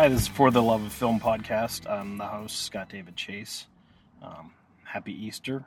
Hi, 0.00 0.08
this 0.08 0.22
is 0.22 0.28
For 0.28 0.50
the 0.50 0.62
Love 0.62 0.82
of 0.82 0.94
Film 0.94 1.20
podcast. 1.20 1.86
I'm 1.86 2.16
the 2.16 2.24
host, 2.24 2.62
Scott 2.62 2.88
David 2.88 3.16
Chase. 3.16 3.66
Um, 4.22 4.54
happy 4.82 5.12
Easter, 5.12 5.66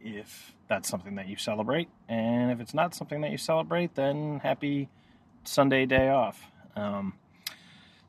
if 0.00 0.54
that's 0.68 0.88
something 0.88 1.16
that 1.16 1.26
you 1.26 1.34
celebrate. 1.34 1.88
And 2.08 2.52
if 2.52 2.60
it's 2.60 2.72
not 2.72 2.94
something 2.94 3.20
that 3.22 3.32
you 3.32 3.38
celebrate, 3.38 3.96
then 3.96 4.38
happy 4.44 4.90
Sunday 5.42 5.86
day 5.86 6.08
off. 6.08 6.40
Um, 6.76 7.14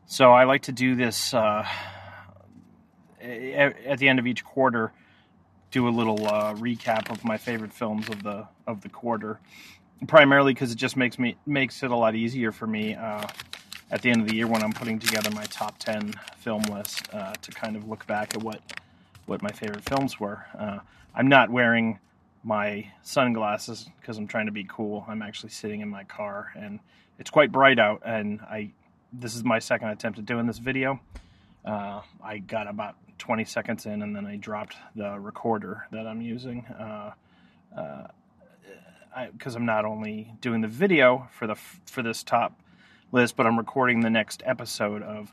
so 0.05 0.31
I 0.31 0.43
like 0.43 0.61
to 0.63 0.71
do 0.71 0.95
this 0.95 1.33
uh, 1.33 1.65
at 3.19 3.97
the 3.97 4.09
end 4.09 4.19
of 4.19 4.27
each 4.27 4.43
quarter, 4.43 4.93
do 5.71 5.87
a 5.87 5.89
little 5.89 6.27
uh, 6.27 6.53
recap 6.53 7.09
of 7.09 7.25
my 7.25 7.37
favorite 7.37 7.73
films 7.73 8.07
of 8.07 8.21
the 8.21 8.47
of 8.67 8.81
the 8.81 8.89
quarter. 8.89 9.39
Primarily 10.07 10.53
because 10.53 10.71
it 10.71 10.77
just 10.77 10.95
makes 10.95 11.17
me 11.17 11.37
makes 11.47 11.81
it 11.81 11.89
a 11.89 11.95
lot 11.95 12.13
easier 12.13 12.51
for 12.51 12.67
me 12.67 12.93
uh, 12.93 13.25
at 13.93 14.01
the 14.01 14.09
end 14.09 14.21
of 14.21 14.27
the 14.27 14.35
year 14.35 14.47
when 14.47 14.63
I'm 14.63 14.73
putting 14.73 14.97
together 14.97 15.29
my 15.29 15.45
top 15.45 15.77
ten 15.77 16.15
film 16.37 16.63
list 16.63 17.13
uh, 17.13 17.33
to 17.33 17.51
kind 17.51 17.75
of 17.75 17.87
look 17.87 18.07
back 18.07 18.33
at 18.33 18.41
what 18.41 18.59
what 19.27 19.43
my 19.43 19.51
favorite 19.51 19.83
films 19.83 20.19
were. 20.19 20.43
Uh, 20.57 20.79
I'm 21.15 21.27
not 21.27 21.51
wearing 21.51 21.99
my 22.43 22.91
sunglasses 23.03 23.87
because 24.01 24.17
I'm 24.17 24.27
trying 24.27 24.47
to 24.47 24.51
be 24.51 24.65
cool. 24.67 25.05
I'm 25.07 25.21
actually 25.21 25.51
sitting 25.51 25.81
in 25.81 25.89
my 25.89 26.03
car 26.05 26.51
and 26.57 26.79
it's 27.19 27.29
quite 27.29 27.51
bright 27.51 27.77
out 27.77 28.01
and 28.03 28.41
I 28.41 28.71
this 29.13 29.35
is 29.35 29.43
my 29.43 29.59
second 29.59 29.89
attempt 29.89 30.17
at 30.17 30.25
doing 30.25 30.47
this 30.47 30.57
video. 30.57 30.99
Uh, 31.63 32.01
I 32.21 32.39
got 32.39 32.67
about 32.67 32.95
20 33.19 33.45
seconds 33.45 33.85
in 33.85 34.01
and 34.01 34.15
then 34.15 34.25
I 34.25 34.37
dropped 34.37 34.75
the 34.95 35.19
recorder 35.19 35.85
that 35.91 36.07
I'm 36.07 36.19
using 36.19 36.65
because 37.69 39.55
uh, 39.55 39.59
I'm 39.59 39.67
not 39.67 39.85
only 39.85 40.33
doing 40.41 40.61
the 40.61 40.67
video 40.67 41.29
for 41.37 41.45
the 41.45 41.55
for 41.85 42.01
this 42.01 42.23
top 42.23 42.59
list, 43.13 43.35
but 43.35 43.45
I'm 43.45 43.57
recording 43.59 44.01
the 44.01 44.09
next 44.09 44.41
episode 44.43 45.03
of 45.03 45.31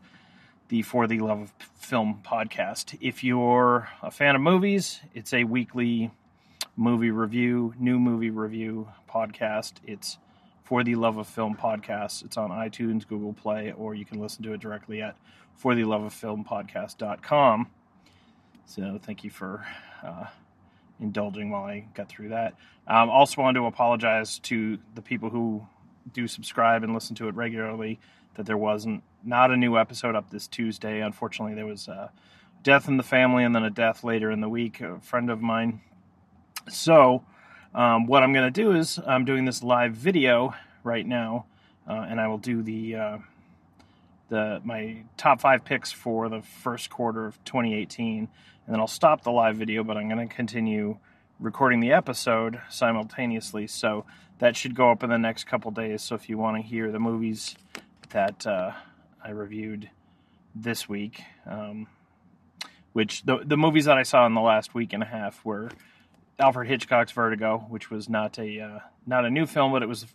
the 0.68 0.82
For 0.82 1.06
the 1.06 1.20
Love 1.20 1.40
of 1.40 1.52
Film 1.76 2.20
podcast. 2.22 2.98
If 3.00 3.24
you're 3.24 3.88
a 4.02 4.10
fan 4.10 4.36
of 4.36 4.42
movies, 4.42 5.00
it's 5.14 5.32
a 5.32 5.44
weekly 5.44 6.10
movie 6.76 7.10
review, 7.10 7.72
new 7.78 7.98
movie 7.98 8.28
review 8.28 8.86
podcast. 9.08 9.72
It's 9.86 10.18
For 10.62 10.84
the 10.84 10.94
Love 10.94 11.16
of 11.16 11.26
Film 11.26 11.56
podcast. 11.56 12.22
It's 12.22 12.36
on 12.36 12.50
iTunes, 12.50 13.08
Google 13.08 13.32
Play, 13.32 13.72
or 13.72 13.94
you 13.94 14.04
can 14.04 14.20
listen 14.20 14.42
to 14.42 14.52
it 14.52 14.60
directly 14.60 15.00
at 15.00 15.16
For 15.56 15.74
the 15.74 15.84
Love 15.84 16.02
of 16.02 16.12
Film 16.12 16.44
podcast.com. 16.44 17.66
So 18.66 19.00
thank 19.02 19.24
you 19.24 19.30
for 19.30 19.64
uh, 20.04 20.26
indulging 21.00 21.48
while 21.48 21.64
I 21.64 21.86
got 21.94 22.10
through 22.10 22.28
that. 22.28 22.56
Um, 22.86 23.08
also, 23.08 23.40
wanted 23.40 23.60
to 23.60 23.66
apologize 23.66 24.38
to 24.40 24.76
the 24.94 25.00
people 25.00 25.30
who 25.30 25.66
do 26.12 26.26
subscribe 26.26 26.82
and 26.82 26.94
listen 26.94 27.14
to 27.16 27.28
it 27.28 27.34
regularly 27.34 27.98
that 28.34 28.46
there 28.46 28.56
wasn't 28.56 29.02
not 29.24 29.50
a 29.50 29.56
new 29.56 29.76
episode 29.76 30.14
up 30.14 30.30
this 30.30 30.46
Tuesday. 30.46 31.00
Unfortunately, 31.00 31.54
there 31.54 31.66
was 31.66 31.88
a 31.88 32.10
death 32.62 32.88
in 32.88 32.96
the 32.96 33.02
family 33.02 33.44
and 33.44 33.54
then 33.54 33.64
a 33.64 33.70
death 33.70 34.04
later 34.04 34.30
in 34.30 34.40
the 34.40 34.48
week. 34.48 34.80
A 34.80 34.98
friend 35.00 35.30
of 35.30 35.40
mine. 35.40 35.80
So, 36.68 37.24
um, 37.74 38.06
what 38.06 38.22
I'm 38.22 38.32
going 38.32 38.50
to 38.52 38.62
do 38.62 38.72
is 38.72 38.98
I'm 39.06 39.24
doing 39.24 39.44
this 39.44 39.62
live 39.62 39.92
video 39.92 40.54
right 40.82 41.06
now, 41.06 41.46
uh, 41.88 42.06
and 42.08 42.20
I 42.20 42.28
will 42.28 42.38
do 42.38 42.62
the 42.62 42.96
uh, 42.96 43.18
the 44.28 44.60
my 44.64 45.02
top 45.16 45.40
five 45.40 45.64
picks 45.64 45.92
for 45.92 46.28
the 46.28 46.42
first 46.42 46.90
quarter 46.90 47.26
of 47.26 47.42
2018, 47.44 48.18
and 48.18 48.28
then 48.66 48.80
I'll 48.80 48.86
stop 48.86 49.22
the 49.22 49.30
live 49.30 49.56
video. 49.56 49.84
But 49.84 49.96
I'm 49.96 50.08
going 50.08 50.26
to 50.26 50.34
continue 50.34 50.98
recording 51.38 51.80
the 51.80 51.92
episode 51.92 52.60
simultaneously, 52.68 53.66
so 53.66 54.04
that 54.40 54.56
should 54.56 54.74
go 54.74 54.90
up 54.90 55.04
in 55.04 55.10
the 55.10 55.18
next 55.18 55.44
couple 55.44 55.70
days. 55.70 56.02
So 56.02 56.14
if 56.14 56.28
you 56.28 56.36
want 56.36 56.56
to 56.56 56.62
hear 56.62 56.90
the 56.90 56.98
movies 56.98 57.54
that 58.10 58.46
uh, 58.46 58.72
I 59.22 59.30
reviewed 59.30 59.88
this 60.54 60.88
week, 60.88 61.22
um, 61.46 61.86
which 62.92 63.22
the 63.22 63.38
the 63.44 63.56
movies 63.56 63.84
that 63.84 63.96
I 63.96 64.02
saw 64.02 64.26
in 64.26 64.34
the 64.34 64.40
last 64.40 64.74
week 64.74 64.92
and 64.92 65.02
a 65.02 65.06
half 65.06 65.44
were 65.44 65.70
Alfred 66.38 66.68
Hitchcock's 66.68 67.12
Vertigo, 67.12 67.66
which 67.68 67.90
was 67.90 68.08
not 68.08 68.38
a 68.38 68.60
uh, 68.60 68.78
not 69.06 69.24
a 69.24 69.30
new 69.30 69.46
film, 69.46 69.72
but 69.72 69.82
it 69.82 69.88
was 69.88 70.06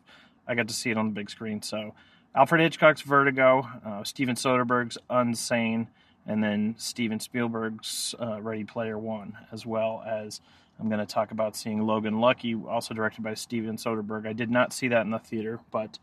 I 0.47 0.55
got 0.55 0.67
to 0.67 0.73
see 0.73 0.89
it 0.89 0.97
on 0.97 1.07
the 1.07 1.13
big 1.13 1.29
screen. 1.29 1.61
So 1.61 1.93
Alfred 2.35 2.61
Hitchcock's 2.61 3.01
Vertigo, 3.01 3.69
uh, 3.85 4.03
Steven 4.03 4.35
Soderbergh's 4.35 4.97
Unsane, 5.09 5.87
and 6.25 6.43
then 6.43 6.75
Steven 6.77 7.19
Spielberg's 7.19 8.13
uh, 8.19 8.41
Ready 8.41 8.63
Player 8.63 8.97
One, 8.97 9.37
as 9.51 9.65
well 9.65 10.03
as 10.05 10.41
I'm 10.79 10.89
going 10.89 10.99
to 10.99 11.05
talk 11.05 11.31
about 11.31 11.55
seeing 11.55 11.85
Logan 11.85 12.19
Lucky, 12.19 12.55
also 12.55 12.93
directed 12.93 13.23
by 13.23 13.33
Steven 13.33 13.77
Soderbergh. 13.77 14.27
I 14.27 14.33
did 14.33 14.51
not 14.51 14.73
see 14.73 14.89
that 14.89 15.01
in 15.01 15.11
the 15.11 15.19
theater, 15.19 15.59
but 15.71 15.99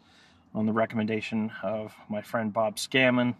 on 0.54 0.66
the 0.66 0.72
recommendation 0.72 1.52
of 1.62 1.94
my 2.08 2.22
friend 2.22 2.52
Bob 2.52 2.76
Scammon, 2.76 3.34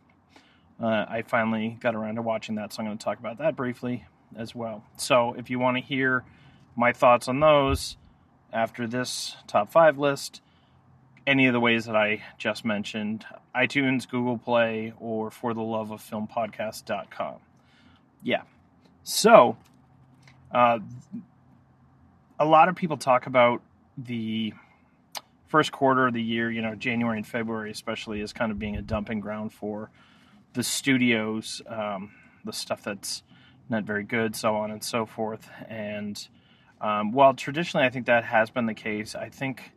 uh, 0.81 1.06
I 1.09 1.22
finally 1.22 1.78
got 1.81 1.94
around 1.94 2.16
to 2.16 2.22
watching 2.22 2.56
that, 2.56 2.72
so 2.72 2.81
I'm 2.81 2.87
going 2.87 2.98
to 2.98 3.04
talk 3.04 3.19
about 3.19 3.38
that 3.38 3.56
briefly 3.56 4.04
as 4.37 4.54
well. 4.54 4.84
So, 4.97 5.34
if 5.34 5.50
you 5.50 5.59
want 5.59 5.76
to 5.76 5.82
hear 5.82 6.25
my 6.76 6.92
thoughts 6.92 7.28
on 7.28 7.41
those 7.41 7.97
after 8.53 8.87
this 8.87 9.37
top 9.47 9.71
five 9.71 9.98
list, 9.98 10.41
any 11.26 11.47
of 11.47 11.53
the 11.53 11.60
ways 11.60 11.84
that 11.84 11.97
I 11.97 12.22
just 12.38 12.65
mentioned 12.65 13.25
iTunes, 13.54 14.09
Google 14.09 14.38
Play, 14.38 14.92
or 14.98 15.31
for 15.31 15.54
the 15.54 15.62
love 15.62 15.91
of 15.91 16.00
film 16.00 16.26
podcast.com. 16.26 17.37
Yeah. 18.22 18.42
So, 19.04 19.56
uh, 20.53 20.79
a 22.39 22.45
lot 22.45 22.69
of 22.69 22.77
people 22.77 22.97
talk 22.97 23.27
about 23.27 23.63
the 23.97 24.53
first 25.47 25.73
quarter 25.73 26.07
of 26.07 26.15
the 26.15 26.23
year, 26.23 26.51
you 26.51 26.63
know, 26.63 26.75
January 26.75 27.19
and 27.19 27.27
February 27.27 27.71
especially, 27.71 28.21
as 28.23 28.33
kind 28.33 28.51
of 28.51 28.59
being 28.59 28.77
a 28.77 28.83
dumping 28.83 29.21
ground 29.21 29.53
for 29.53 29.91
the 30.55 30.63
studios, 30.63 31.63
um, 31.67 32.11
the 32.45 32.53
stuff 32.53 32.83
that's 32.83 33.23
not 33.69 33.85
very 33.85 34.05
good, 34.05 34.35
so 34.35 34.57
on 34.57 34.71
and 34.71 34.83
so 34.83 35.07
forth. 35.07 35.49
And 35.69 36.27
um, 36.81 37.13
while 37.13 37.34
traditionally 37.34 37.87
I 37.87 37.91
think 37.91 38.07
that 38.07 38.25
has 38.25 38.51
been 38.51 38.67
the 38.67 38.75
case, 38.75 39.15
I 39.15 39.29
think 39.29 39.73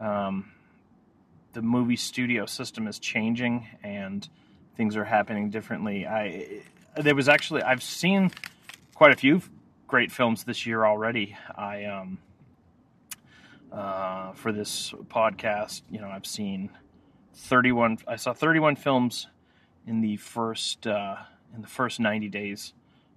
um, 0.00 0.52
the 1.52 1.62
movie 1.62 1.96
studio 1.96 2.46
system 2.46 2.86
is 2.86 2.98
changing 2.98 3.66
and 3.82 4.28
things 4.76 4.96
are 4.96 5.04
happening 5.04 5.50
differently. 5.50 6.06
I 6.06 6.62
there 6.96 7.14
was 7.14 7.28
actually 7.28 7.62
I've 7.62 7.82
seen 7.82 8.30
quite 8.94 9.12
a 9.12 9.16
few 9.16 9.40
great 9.94 10.10
films 10.10 10.42
this 10.42 10.66
year 10.66 10.84
already. 10.84 11.36
I 11.54 11.84
um, 11.84 12.18
uh, 13.70 14.32
for 14.32 14.50
this 14.50 14.92
podcast. 15.06 15.82
You 15.88 16.00
know, 16.00 16.08
I've 16.08 16.26
seen 16.26 16.70
31. 17.34 17.98
I 18.08 18.16
saw 18.16 18.32
31 18.32 18.74
films 18.74 19.28
in 19.86 20.00
the 20.00 20.16
first 20.16 20.84
uh, 20.88 21.14
in 21.54 21.62
the 21.62 21.68
first 21.68 22.00
90 22.00 22.28
days 22.28 22.72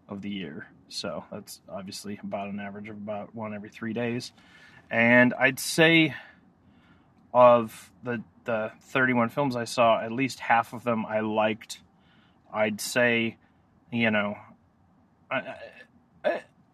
of 0.08 0.22
the 0.22 0.30
year. 0.30 0.68
So 0.88 1.26
that's 1.32 1.62
obviously 1.68 2.20
about 2.22 2.50
an 2.50 2.60
average 2.60 2.90
of 2.90 2.98
about 2.98 3.34
one 3.34 3.56
every 3.56 3.70
three 3.70 3.94
days. 3.94 4.32
And 4.92 5.34
I'd 5.34 5.58
say 5.58 6.14
of 7.34 7.90
the 8.04 8.22
the 8.44 8.72
31 8.82 9.30
films 9.30 9.56
I 9.56 9.64
saw, 9.64 10.00
at 10.00 10.12
least 10.12 10.42
half 10.42 10.74
of 10.74 10.84
them 10.84 11.08
I 11.08 11.22
liked. 11.22 11.80
I'd 12.54 12.80
say, 12.80 13.38
you 13.92 14.12
know, 14.12 14.38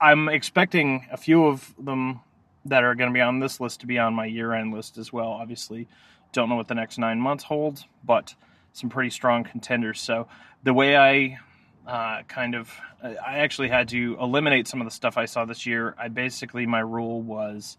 I'm 0.03 0.27
expecting 0.27 1.07
a 1.13 1.17
few 1.17 1.45
of 1.45 1.73
them 1.79 2.19
that 2.65 2.83
are 2.83 2.93
going 2.93 3.09
to 3.09 3.13
be 3.13 3.21
on 3.21 3.39
this 3.39 3.61
list 3.61 3.79
to 3.79 3.87
be 3.87 3.97
on 3.97 4.13
my 4.13 4.25
year 4.25 4.51
end 4.53 4.73
list 4.73 4.97
as 4.97 5.13
well. 5.13 5.29
Obviously, 5.29 5.87
don't 6.33 6.49
know 6.49 6.55
what 6.57 6.67
the 6.67 6.75
next 6.75 6.97
nine 6.97 7.21
months 7.21 7.45
holds, 7.45 7.85
but 8.03 8.35
some 8.73 8.89
pretty 8.89 9.09
strong 9.09 9.45
contenders. 9.45 10.01
So 10.01 10.27
the 10.61 10.73
way 10.73 10.97
I 10.97 11.39
uh, 11.87 12.23
kind 12.23 12.53
of, 12.53 12.69
I 13.01 13.39
actually 13.39 13.69
had 13.69 13.87
to 13.89 14.17
eliminate 14.19 14.67
some 14.67 14.81
of 14.81 14.85
the 14.85 14.91
stuff 14.91 15.17
I 15.17 15.23
saw 15.23 15.45
this 15.45 15.65
year. 15.65 15.95
I 15.97 16.09
basically, 16.09 16.65
my 16.65 16.81
rule 16.81 17.21
was 17.21 17.77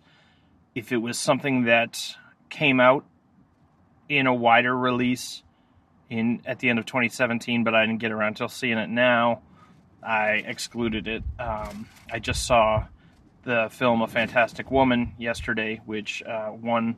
if 0.75 0.93
it 0.93 0.99
was 0.99 1.19
something 1.19 1.64
that 1.64 2.16
came 2.49 2.81
out 2.81 3.04
in 4.08 4.26
a 4.26 4.34
wider 4.34 4.75
release 4.75 5.43
in 6.08 6.40
at 6.46 6.58
the 6.60 6.70
end 6.70 6.78
of 6.78 6.87
2017, 6.87 7.64
but 7.64 7.75
I 7.75 7.84
didn't 7.84 8.00
get 8.00 8.12
around 8.12 8.37
to 8.38 8.49
seeing 8.49 8.78
it 8.78 8.88
now, 8.88 9.43
I 10.04 10.44
excluded 10.46 11.08
it. 11.08 11.22
Um, 11.38 11.88
I 12.12 12.18
just 12.18 12.46
saw 12.46 12.86
the 13.44 13.68
film 13.70 14.02
A 14.02 14.08
Fantastic 14.08 14.70
Woman 14.70 15.14
yesterday, 15.18 15.80
which 15.86 16.22
uh, 16.22 16.50
won 16.52 16.96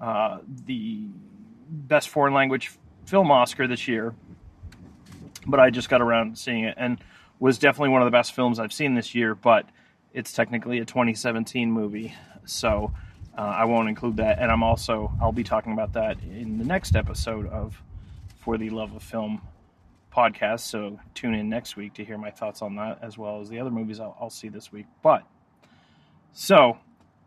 uh, 0.00 0.38
the 0.64 1.06
Best 1.68 2.08
Foreign 2.08 2.34
Language 2.34 2.72
Film 3.04 3.30
Oscar 3.30 3.66
this 3.66 3.88
year. 3.88 4.14
But 5.46 5.60
I 5.60 5.70
just 5.70 5.88
got 5.88 6.00
around 6.00 6.38
seeing 6.38 6.64
it 6.64 6.74
and 6.76 6.98
was 7.38 7.58
definitely 7.58 7.90
one 7.90 8.02
of 8.02 8.06
the 8.06 8.10
best 8.10 8.34
films 8.34 8.58
I've 8.58 8.72
seen 8.72 8.94
this 8.94 9.14
year, 9.14 9.34
but 9.34 9.68
it's 10.12 10.32
technically 10.32 10.78
a 10.78 10.84
2017 10.84 11.70
movie. 11.70 12.14
So 12.46 12.92
uh, 13.36 13.42
I 13.42 13.64
won't 13.66 13.88
include 13.88 14.16
that. 14.16 14.38
And 14.38 14.50
I'm 14.50 14.62
also, 14.62 15.12
I'll 15.20 15.32
be 15.32 15.44
talking 15.44 15.72
about 15.72 15.92
that 15.92 16.18
in 16.22 16.58
the 16.58 16.64
next 16.64 16.96
episode 16.96 17.46
of 17.48 17.80
For 18.38 18.56
the 18.58 18.70
Love 18.70 18.94
of 18.94 19.02
Film 19.02 19.42
podcast. 20.16 20.60
So 20.60 20.98
tune 21.14 21.34
in 21.34 21.48
next 21.48 21.76
week 21.76 21.94
to 21.94 22.04
hear 22.04 22.18
my 22.18 22.30
thoughts 22.30 22.62
on 22.62 22.76
that 22.76 22.98
as 23.02 23.18
well 23.18 23.40
as 23.40 23.48
the 23.48 23.60
other 23.60 23.70
movies 23.70 24.00
I'll, 24.00 24.16
I'll 24.20 24.30
see 24.30 24.48
this 24.48 24.72
week. 24.72 24.86
But 25.02 25.24
so 26.32 26.78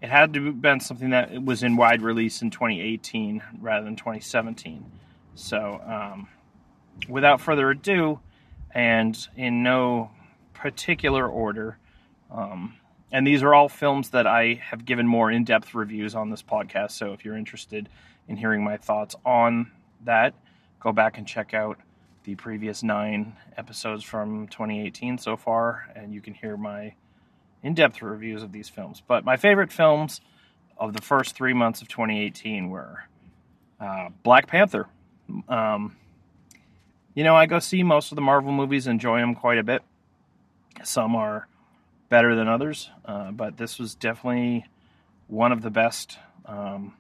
it 0.02 0.10
had 0.10 0.34
to 0.34 0.46
have 0.46 0.62
been 0.62 0.80
something 0.80 1.12
that 1.12 1.44
was 1.44 1.62
in 1.64 1.76
wide 1.76 2.02
release 2.02 2.42
in 2.42 2.50
2018 2.50 3.44
rather 3.60 3.86
than 3.86 3.96
2017. 3.96 4.92
So 5.36 5.82
um, 5.86 6.28
without 7.08 7.42
further 7.42 7.70
ado, 7.70 8.20
and 8.72 9.28
in 9.36 9.64
no 9.64 10.12
particular 10.54 11.28
order, 11.28 11.78
um, 12.32 12.76
and 13.12 13.26
these 13.26 13.42
are 13.42 13.54
all 13.54 13.68
films 13.68 14.12
that 14.12 14.28
I 14.28 14.62
have 14.70 14.86
given 14.86 15.08
more 15.08 15.32
in 15.32 15.44
depth 15.44 15.74
reviews 15.74 16.14
on 16.14 16.30
this 16.30 16.44
podcast. 16.44 16.92
So 16.92 17.14
if 17.14 17.26
you're 17.26 17.38
interested 17.38 17.90
in 18.28 18.38
hearing 18.38 18.64
my 18.64 18.78
thoughts 18.78 19.16
on 19.26 19.72
that, 20.06 20.34
go 20.80 20.92
back 20.92 21.18
and 21.18 21.28
check 21.28 21.54
out 21.54 21.80
the 22.24 22.36
previous 22.36 22.84
nine 22.84 23.36
episodes 23.58 24.04
from 24.04 24.48
2018 24.48 25.18
so 25.18 25.38
far, 25.38 25.90
and 25.96 26.14
you 26.14 26.22
can 26.22 26.34
hear 26.34 26.58
my 26.58 26.94
in 27.64 27.74
depth 27.74 28.02
reviews 28.02 28.44
of 28.44 28.52
these 28.52 28.70
films. 28.70 29.02
But 29.06 29.26
my 29.26 29.38
favorite 29.38 29.72
films 29.72 30.22
of 30.78 30.94
the 30.94 31.02
first 31.02 31.36
three 31.36 31.54
months 31.54 31.82
of 31.82 31.88
2018 31.88 32.70
were 32.70 33.04
uh, 33.80 34.10
Black 34.24 34.48
Panther. 34.48 34.88
Um, 35.48 35.96
you 37.14 37.24
know, 37.24 37.36
I 37.36 37.46
go 37.46 37.60
see 37.60 37.84
most 37.84 38.12
of 38.12 38.16
the 38.16 38.22
Marvel 38.22 38.52
movies, 38.52 38.88
enjoy 38.88 39.20
them 39.20 39.36
quite 39.36 39.58
a 39.58 39.64
bit. 39.64 39.82
Some 40.84 41.16
are 41.16 41.48
better 42.08 42.36
than 42.36 42.48
others, 42.48 42.90
uh, 43.06 43.32
but 43.32 43.58
this 43.58 43.78
was 43.78 43.94
definitely 43.96 44.66
one 45.28 45.52
of 45.52 45.62
the 45.62 45.70
best 45.70 46.18
um, 46.46 46.94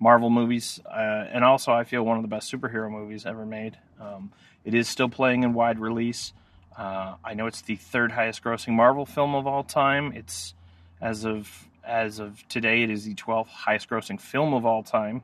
Marvel 0.00 0.30
movies, 0.30 0.80
uh, 0.86 1.26
and 1.30 1.44
also 1.44 1.72
I 1.72 1.84
feel 1.84 2.02
one 2.02 2.16
of 2.16 2.22
the 2.22 2.28
best 2.28 2.50
superhero 2.50 2.90
movies 2.90 3.26
ever 3.26 3.44
made. 3.44 3.76
Um, 4.00 4.32
it 4.64 4.74
is 4.74 4.88
still 4.88 5.08
playing 5.08 5.42
in 5.44 5.52
wide 5.52 5.78
release. 5.78 6.32
Uh, 6.76 7.16
I 7.22 7.34
know 7.34 7.46
it's 7.46 7.60
the 7.60 7.76
third 7.76 8.12
highest 8.12 8.42
grossing 8.42 8.72
Marvel 8.72 9.04
film 9.04 9.34
of 9.34 9.46
all 9.46 9.62
time. 9.62 10.12
It's 10.14 10.54
as 11.00 11.24
of 11.24 11.68
as 11.84 12.18
of 12.18 12.46
today, 12.48 12.82
it 12.82 12.90
is 12.90 13.04
the 13.04 13.14
12th 13.14 13.48
highest 13.48 13.88
grossing 13.88 14.20
film 14.20 14.54
of 14.54 14.64
all 14.64 14.82
time. 14.82 15.22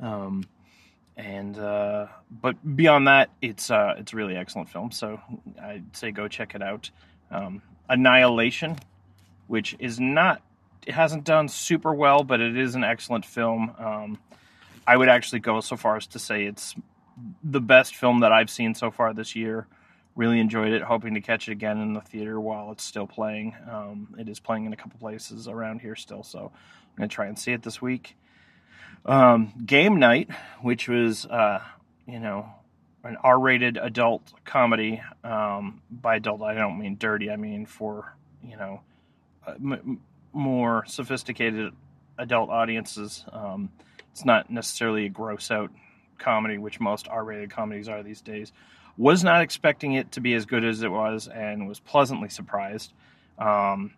Um, 0.00 0.44
and 1.16 1.58
uh, 1.58 2.06
but 2.30 2.76
beyond 2.76 3.08
that, 3.08 3.30
it's 3.40 3.70
uh, 3.70 3.94
it's 3.98 4.12
a 4.12 4.16
really 4.16 4.36
excellent 4.36 4.68
film. 4.68 4.90
So 4.90 5.20
I'd 5.60 5.96
say 5.96 6.10
go 6.10 6.28
check 6.28 6.54
it 6.54 6.62
out. 6.62 6.90
Um, 7.30 7.62
Annihilation, 7.88 8.76
which 9.46 9.74
is 9.78 9.98
not 9.98 10.42
it 10.86 10.94
hasn't 10.94 11.24
done 11.24 11.48
super 11.48 11.92
well, 11.92 12.22
but 12.22 12.40
it 12.40 12.56
is 12.56 12.76
an 12.76 12.84
excellent 12.84 13.26
film. 13.26 13.74
Um, 13.78 14.18
I 14.86 14.96
would 14.96 15.08
actually 15.08 15.40
go 15.40 15.60
so 15.60 15.76
far 15.76 15.96
as 15.96 16.06
to 16.08 16.18
say 16.20 16.44
it's 16.44 16.74
the 17.42 17.60
best 17.60 17.96
film 17.96 18.20
that 18.20 18.32
I've 18.32 18.50
seen 18.50 18.74
so 18.74 18.90
far 18.92 19.12
this 19.12 19.34
year. 19.34 19.66
Really 20.14 20.38
enjoyed 20.38 20.72
it. 20.72 20.82
Hoping 20.82 21.14
to 21.14 21.20
catch 21.20 21.48
it 21.48 21.52
again 21.52 21.78
in 21.78 21.92
the 21.92 22.00
theater 22.00 22.40
while 22.40 22.70
it's 22.70 22.84
still 22.84 23.06
playing. 23.06 23.54
Um, 23.70 24.14
it 24.18 24.28
is 24.28 24.38
playing 24.38 24.64
in 24.64 24.72
a 24.72 24.76
couple 24.76 24.98
places 24.98 25.48
around 25.48 25.80
here 25.80 25.96
still, 25.96 26.22
so 26.22 26.52
I'm 26.52 26.96
gonna 26.96 27.08
try 27.08 27.26
and 27.26 27.38
see 27.38 27.52
it 27.52 27.62
this 27.62 27.82
week. 27.82 28.16
Um, 29.04 29.52
Game 29.66 29.98
Night, 29.98 30.30
which 30.62 30.88
was 30.88 31.26
uh, 31.26 31.60
you 32.06 32.20
know 32.20 32.48
an 33.04 33.16
R-rated 33.22 33.76
adult 33.76 34.32
comedy. 34.44 35.02
Um, 35.22 35.82
by 35.90 36.16
adult, 36.16 36.42
I 36.42 36.54
don't 36.54 36.78
mean 36.78 36.96
dirty. 36.96 37.30
I 37.30 37.36
mean 37.36 37.66
for 37.66 38.14
you 38.42 38.56
know 38.56 38.80
uh, 39.46 39.54
more 40.36 40.84
sophisticated 40.86 41.72
adult 42.18 42.50
audiences. 42.50 43.24
Um, 43.32 43.70
it's 44.12 44.24
not 44.24 44.50
necessarily 44.50 45.06
a 45.06 45.08
gross 45.08 45.50
out 45.50 45.70
comedy, 46.18 46.58
which 46.58 46.78
most 46.80 47.08
R-rated 47.08 47.50
comedies 47.50 47.88
are 47.88 48.02
these 48.02 48.20
days. 48.20 48.52
Was 48.96 49.24
not 49.24 49.42
expecting 49.42 49.92
it 49.92 50.12
to 50.12 50.20
be 50.20 50.34
as 50.34 50.46
good 50.46 50.64
as 50.64 50.82
it 50.82 50.90
was, 50.90 51.28
and 51.28 51.68
was 51.68 51.80
pleasantly 51.80 52.28
surprised. 52.28 52.92
Um, 53.38 53.94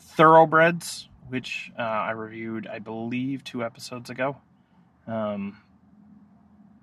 Thoroughbreds, 0.00 1.08
which 1.28 1.70
uh, 1.78 1.82
I 1.82 2.10
reviewed, 2.12 2.66
I 2.66 2.78
believe, 2.78 3.44
two 3.44 3.64
episodes 3.64 4.10
ago. 4.10 4.36
Um, 5.06 5.58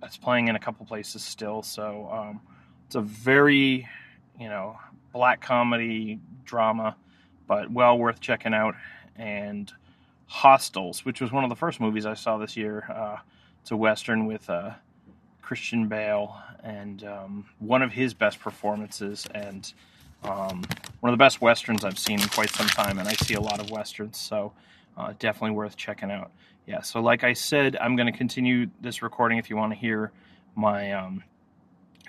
it's 0.01 0.18
playing 0.18 0.48
in 0.48 0.56
a 0.56 0.60
couple 0.60 0.86
places 0.86 1.24
still, 1.24 1.62
so 1.62 2.10
um, 2.12 2.42
it's 2.88 2.95
a 2.95 3.01
very, 3.01 3.88
you 4.40 4.50
know, 4.50 4.78
black 5.12 5.42
comedy 5.42 6.19
drama, 6.44 6.95
but 7.54 7.72
well 7.72 7.96
worth 7.98 8.20
checking 8.20 8.54
out. 8.54 8.74
And 9.16 9.72
Hostiles, 10.26 11.06
which 11.06 11.22
was 11.22 11.32
one 11.32 11.44
of 11.44 11.52
the 11.52 11.56
first 11.56 11.80
movies 11.80 12.06
I 12.06 12.16
saw 12.16 12.38
this 12.40 12.58
year. 12.58 12.86
Uh, 12.90 13.18
it's 13.62 13.70
a 13.70 13.78
western 13.78 14.26
with 14.26 14.50
uh, 14.50 14.72
Christian 15.42 15.88
Bale 15.88 16.36
and 16.64 17.04
um, 17.04 17.46
one 17.60 17.84
of 17.84 17.92
his 17.92 18.16
best 18.16 18.40
performances 18.40 19.28
and 19.36 19.72
um, 20.24 20.64
one 21.02 21.14
of 21.14 21.20
the 21.20 21.24
best 21.24 21.42
westerns 21.42 21.86
I've 21.86 22.00
seen 22.00 22.20
in 22.20 22.28
quite 22.30 22.50
some 22.50 22.68
time. 22.68 22.98
And 22.98 23.08
I 23.08 23.14
see 23.14 23.36
a 23.36 23.42
lot 23.42 23.60
of 23.60 23.70
westerns, 23.70 24.18
so 24.18 24.54
uh, 24.98 25.14
definitely 25.20 25.56
worth 25.56 25.78
checking 25.78 26.10
out. 26.10 26.32
Yeah, 26.66 26.82
so 26.82 27.02
like 27.02 27.24
I 27.24 27.34
said, 27.34 27.78
I'm 27.80 27.96
going 27.96 28.12
to 28.12 28.18
continue 28.18 28.72
this 28.82 29.04
recording 29.04 29.38
if 29.38 29.50
you 29.52 29.58
want 29.58 29.74
to 29.74 29.78
hear 29.78 30.12
my 30.56 30.92
um, 30.94 31.24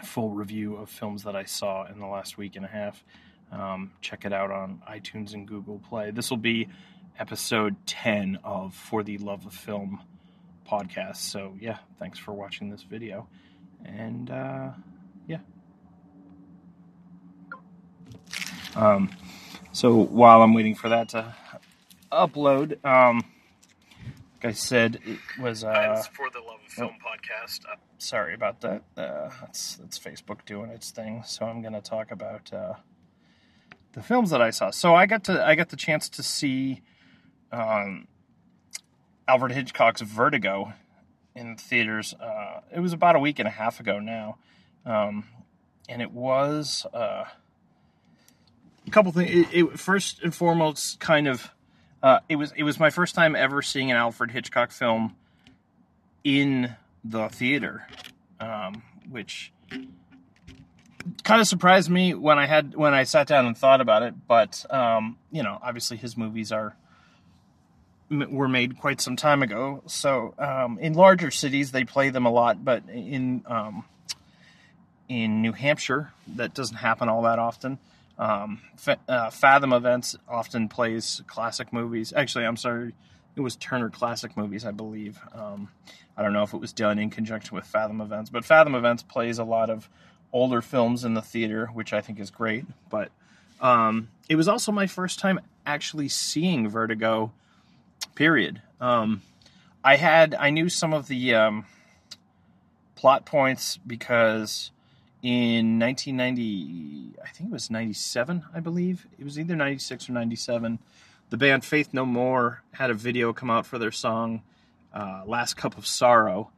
full 0.05 0.31
review 0.31 0.77
of 0.77 0.89
films 0.89 1.25
that 1.25 1.37
I 1.37 1.45
saw 1.45 1.87
in 1.87 1.99
the 1.99 2.07
last 2.07 2.39
week 2.39 2.57
and 2.57 2.65
a 2.65 2.69
half. 2.69 3.05
Um, 3.53 3.93
check 4.01 4.25
it 4.25 4.33
out 4.33 4.51
on 4.51 4.83
iTunes 4.89 5.35
and 5.35 5.47
Google 5.47 5.79
Play. 5.79 6.11
This 6.11 6.31
will 6.31 6.37
be 6.37 6.69
episode 7.19 7.77
10 7.87 8.41
of 8.43 8.75
For 8.75 9.03
the 9.03 9.19
Love 9.19 9.47
of 9.47 9.55
Film 9.55 10.01
podcast. 10.69 11.17
So, 11.17 11.55
yeah, 11.61 11.79
thanks 11.99 12.19
for 12.19 12.33
watching 12.33 12.71
this 12.71 12.83
video. 12.83 13.29
And, 13.85 14.31
uh, 14.31 14.71
yeah. 15.27 15.39
Um, 18.75 19.11
so, 19.73 19.95
while 19.95 20.43
I'm 20.43 20.55
waiting 20.55 20.75
for 20.75 20.89
that 20.89 21.11
to 21.11 21.35
upload, 22.11 22.85
um, 22.85 23.23
like 24.35 24.47
I 24.47 24.53
said, 24.53 24.99
it 25.05 25.19
was. 25.41 25.63
Uh, 25.63 26.03
for 26.13 26.29
the 26.31 26.41
Love 26.41 26.61
of 26.67 26.73
Film 26.73 26.91
oh, 26.93 27.09
podcast. 27.09 27.61
Uh, 27.71 27.77
sorry 27.99 28.35
about 28.35 28.61
that. 28.63 28.83
Uh, 28.97 29.31
that's, 29.41 29.77
that's 29.77 29.99
Facebook 29.99 30.45
doing 30.45 30.71
its 30.71 30.91
thing. 30.91 31.23
So, 31.25 31.47
I'm 31.47 31.61
going 31.63 31.75
to 31.75 31.81
talk 31.81 32.11
about. 32.11 32.53
Uh, 32.53 32.75
the 33.95 34.03
films 34.03 34.31
that 34.31 34.43
I 34.43 34.51
saw. 34.51 34.71
So 34.71 34.95
I 34.95 35.07
got 35.07 35.25
to 35.25 35.45
I 35.45 35.55
got 35.55 35.71
the 35.71 35.77
chance 35.77 36.09
to 36.11 36.23
see 36.23 36.83
um, 37.53 38.07
Alfred 39.27 39.53
Hitchcock's 39.53 40.01
Vertigo 40.01 40.73
in 41.35 41.57
theaters. 41.57 42.15
Uh, 42.15 42.61
it 42.75 42.81
was 42.81 42.93
about 42.93 43.17
a 43.17 43.19
week 43.19 43.39
and 43.39 43.49
a 43.49 43.53
half 43.53 43.81
ago 43.81 43.99
now, 44.01 44.37
um, 44.85 45.25
and 45.89 46.03
it 46.03 46.11
was 46.11 46.87
uh, 46.93 47.25
a 48.87 48.91
couple 48.91 49.13
things. 49.13 49.31
It, 49.31 49.47
it, 49.53 49.79
first 49.79 50.23
and 50.23 50.35
foremost, 50.35 51.01
kind 51.01 51.29
of, 51.29 51.51
uh, 52.03 52.21
it 52.29 52.37
was 52.37 52.53
it 52.57 52.65
was 52.65 52.79
my 52.79 52.91
first 52.91 53.15
time 53.15 53.35
ever 53.37 53.63
seeing 53.63 53.91
an 53.91 53.97
Alfred 53.97 54.33
Hitchcock 54.33 54.73
film 54.73 55.17
in 56.25 56.75
the 57.05 57.29
theater, 57.29 57.87
um, 58.41 58.83
which 59.09 59.53
kind 61.23 61.41
of 61.41 61.47
surprised 61.47 61.91
me 61.91 62.15
when 62.15 62.39
I 62.39 62.47
had 62.47 62.75
when 62.75 62.95
I 62.95 63.05
sat 63.05 63.27
down 63.27 63.47
and 63.47 63.57
thought 63.57 63.81
about 63.81 64.03
it. 64.03 64.15
But 64.27 64.65
um, 64.71 65.19
you 65.31 65.43
know, 65.43 65.59
obviously 65.63 65.97
his 65.97 66.17
movies 66.17 66.53
are 66.53 66.77
were 68.11 68.49
made 68.49 68.79
quite 68.79 69.01
some 69.01 69.17
time 69.17 69.43
ago. 69.43 69.83
So 69.87 70.35
um, 70.39 70.79
in 70.79 70.95
larger 70.95 71.31
cities, 71.31 71.73
they 71.73 71.85
play 71.85 72.11
them 72.11 72.27
a 72.27 72.31
lot, 72.31 72.65
but 72.65 72.85
in 72.89 73.43
um, 73.47 73.85
in 75.09 75.43
New 75.43 75.53
Hampshire, 75.53 76.13
that 76.37 76.55
doesn't 76.55 76.77
happen 76.77 77.09
all 77.09 77.23
that 77.23 77.39
often. 77.39 77.79
Um, 78.19 78.61
uh, 79.09 79.31
Fathom 79.31 79.73
Events 79.73 80.17
often 80.29 80.69
plays 80.69 81.23
classic 81.27 81.73
movies. 81.73 82.13
Actually, 82.15 82.47
I'm 82.47 82.57
sorry, 82.57 82.93
it 83.35 83.41
was 83.41 83.57
Turner 83.57 83.91
Classic 83.91 84.37
Movies, 84.37 84.65
I 84.65 84.71
believe. 84.71 85.19
Um, 85.35 85.69
I 86.17 86.23
don't 86.23 86.33
know 86.33 86.45
if 86.45 86.55
it 86.55 86.59
was 86.59 86.73
done 86.73 86.99
in 86.99 87.11
conjunction 87.11 87.57
with 87.57 87.67
Fathom 87.67 88.01
Events, 88.01 88.31
but 88.31 88.45
Fathom 88.45 88.77
Events 88.77 89.03
plays 89.03 89.39
a 89.39 89.45
lot 89.45 89.69
of 89.69 89.89
older 90.35 90.61
films 90.61 91.05
in 91.05 91.15
the 91.15 91.23
theater, 91.23 91.71
which 91.73 91.95
I 91.95 92.03
think 92.03 92.19
is 92.19 92.31
great. 92.31 92.67
But 92.91 93.11
um, 93.61 94.09
it 94.29 94.37
was 94.37 94.49
also 94.49 94.73
my 94.73 94.87
first 94.87 95.19
time 95.19 95.41
actually 95.65 96.09
seeing 96.09 96.69
Vertigo 96.69 97.33
period. 98.15 98.61
Um, 98.81 99.23
I 99.83 99.97
had 99.97 100.35
I 100.35 100.51
knew 100.51 100.69
some 100.69 100.93
of 100.93 101.07
the 101.07 101.35
um, 101.35 101.65
plot 102.97 103.25
points 103.25 103.79
because 103.87 104.71
in 105.23 105.79
1990, 105.79 107.15
I 107.23 107.29
think 107.29 107.49
it 107.49 107.53
was 107.53 107.71
97, 107.71 108.45
I 108.53 108.61
believe 108.61 109.07
it 109.19 109.25
was 109.25 109.39
either 109.39 109.57
96 109.57 110.11
or 110.11 110.13
97. 110.13 110.79
The 111.31 111.37
band 111.39 111.65
Faith 111.65 111.95
No 111.95 112.05
More 112.05 112.63
had 112.73 112.91
a 112.91 112.95
video 112.95 113.33
come 113.33 113.51
out 113.51 113.65
for 113.65 113.79
their 113.79 113.93
song 113.93 114.43
uh, 114.93 115.23
"Last 115.27 115.55
Cup 115.55 115.79
of 115.79 115.87
Sorrow," 115.87 116.51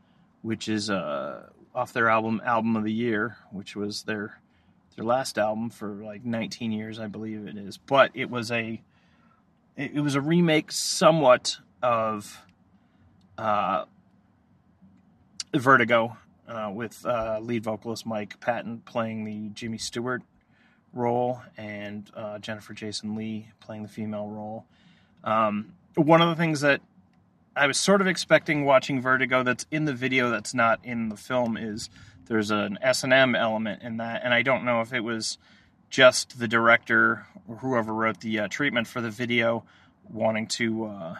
which 0.42 0.68
is 0.68 0.90
uh, 0.90 1.48
off 1.76 1.92
their 1.92 2.08
album 2.08 2.40
"Album 2.44 2.74
of 2.74 2.82
the 2.82 2.92
Year," 2.92 3.36
which 3.52 3.76
was 3.76 4.02
their 4.02 4.40
their 4.96 5.04
last 5.04 5.38
album 5.38 5.70
for 5.70 5.88
like 5.88 6.24
19 6.24 6.72
years, 6.72 6.98
I 6.98 7.06
believe 7.06 7.46
it 7.46 7.56
is. 7.56 7.76
But 7.76 8.10
it 8.14 8.30
was 8.30 8.50
a 8.50 8.82
it, 9.76 9.94
was 9.94 10.14
a 10.14 10.20
remake 10.22 10.72
somewhat 10.72 11.58
of 11.82 12.42
uh, 13.36 13.84
Vertigo 15.54 16.16
uh, 16.48 16.70
with 16.72 17.04
uh, 17.04 17.38
lead 17.42 17.62
vocalist 17.62 18.06
Mike 18.06 18.40
Patton 18.40 18.82
playing 18.86 19.24
the 19.24 19.50
Jimmy 19.50 19.76
Stewart 19.76 20.22
role 20.94 21.42
and 21.58 22.10
uh, 22.16 22.38
Jennifer 22.38 22.72
Jason 22.72 23.14
Leigh 23.14 23.50
playing 23.60 23.82
the 23.82 23.88
female 23.88 24.28
role. 24.28 24.64
Um, 25.22 25.74
one 25.94 26.22
of 26.22 26.28
the 26.30 26.36
things 26.36 26.62
that 26.62 26.80
I 27.56 27.66
was 27.66 27.78
sort 27.78 28.02
of 28.02 28.06
expecting 28.06 28.66
watching 28.66 29.00
Vertigo 29.00 29.42
that's 29.42 29.66
in 29.70 29.86
the 29.86 29.94
video 29.94 30.28
that's 30.28 30.52
not 30.52 30.78
in 30.84 31.08
the 31.08 31.16
film 31.16 31.56
is 31.56 31.88
there's 32.26 32.50
an 32.50 32.78
S 32.82 33.02
and 33.02 33.12
M 33.12 33.34
element 33.34 33.82
in 33.82 33.96
that, 33.96 34.22
and 34.24 34.34
I 34.34 34.42
don't 34.42 34.64
know 34.64 34.82
if 34.82 34.92
it 34.92 35.00
was 35.00 35.38
just 35.88 36.38
the 36.38 36.46
director 36.46 37.26
or 37.48 37.56
whoever 37.56 37.94
wrote 37.94 38.20
the 38.20 38.40
uh, 38.40 38.48
treatment 38.48 38.86
for 38.86 39.00
the 39.00 39.10
video 39.10 39.64
wanting 40.12 40.46
to 40.48 40.84
uh, 40.84 41.16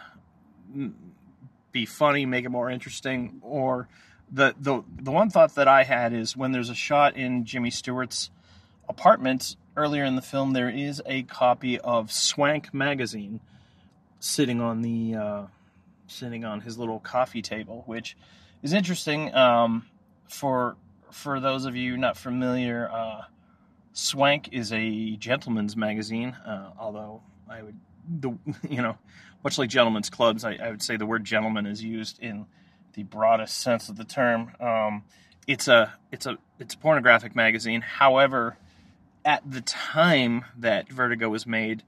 be 1.73 1.87
funny, 1.87 2.27
make 2.27 2.45
it 2.45 2.51
more 2.51 2.71
interesting, 2.71 3.41
or 3.43 3.89
the 4.31 4.55
the 4.61 4.83
the 4.99 5.13
one 5.13 5.31
thought 5.31 5.55
that 5.55 5.69
I 5.69 5.85
had 5.85 6.13
is 6.13 6.37
when 6.37 6.53
there's 6.53 6.71
a 6.71 6.75
shot 6.75 7.17
in 7.17 7.45
Jimmy 7.47 7.71
Stewart's 7.71 8.31
apartment 8.89 9.57
earlier 9.75 10.05
in 10.05 10.17
the 10.17 10.23
film, 10.23 10.53
there 10.53 10.69
is 10.69 11.01
a 11.07 11.23
copy 11.23 11.79
of 11.79 12.13
Swank 12.13 12.75
magazine 12.75 13.41
sitting 14.21 14.61
on 14.61 14.83
the 14.83 15.15
uh, 15.15 15.43
sitting 16.07 16.45
on 16.45 16.61
his 16.61 16.79
little 16.79 17.01
coffee 17.01 17.43
table, 17.43 17.83
which 17.87 18.17
is 18.63 18.73
interesting. 18.73 19.35
Um, 19.35 19.87
for 20.29 20.77
for 21.11 21.41
those 21.41 21.65
of 21.65 21.77
you 21.77 21.97
not 21.97 22.17
familiar, 22.17 22.91
uh, 22.91 23.23
Swank 23.93 24.51
is 24.53 24.73
a 24.73 25.17
gentleman's 25.17 25.77
magazine. 25.77 26.37
Uh, 26.47 26.71
although 26.79 27.23
I 27.49 27.63
would 27.63 27.77
the 28.09 28.37
you 28.69 28.83
know 28.83 28.97
much 29.45 29.59
like 29.59 29.71
gentlemen's 29.71 30.11
clubs, 30.11 30.45
I, 30.45 30.55
I, 30.55 30.71
would 30.71 30.83
say 30.83 30.97
the 30.97 31.07
word 31.07 31.25
gentleman 31.25 31.67
is 31.67 31.83
used 31.83 32.19
in 32.21 32.47
the 32.95 33.05
broadest 33.05 33.59
sense 33.59 33.89
of 33.89 33.97
the 33.97 34.05
term. 34.05 34.53
Um, 34.59 35.05
it's 35.47 35.69
a 35.69 35.95
it's 36.11 36.27
a 36.27 36.39
it's 36.59 36.75
a 36.75 36.79
pornographic 36.79 37.37
magazine. 37.37 37.81
However, 37.81 38.57
at 39.25 39.49
the 39.49 39.61
time 39.61 40.45
that 40.59 40.91
Vertigo 40.91 41.29
was 41.29 41.47
made, 41.47 41.83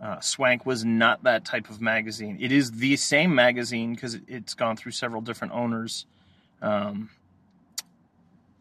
uh, 0.00 0.20
Swank 0.20 0.64
was 0.64 0.84
not 0.84 1.24
that 1.24 1.44
type 1.44 1.70
of 1.70 1.80
magazine. 1.80 2.38
It 2.40 2.52
is 2.52 2.72
the 2.72 2.96
same 2.96 3.34
magazine 3.34 3.94
because 3.94 4.18
it's 4.28 4.54
gone 4.54 4.76
through 4.76 4.92
several 4.92 5.20
different 5.20 5.54
owners 5.54 6.06
um, 6.62 7.10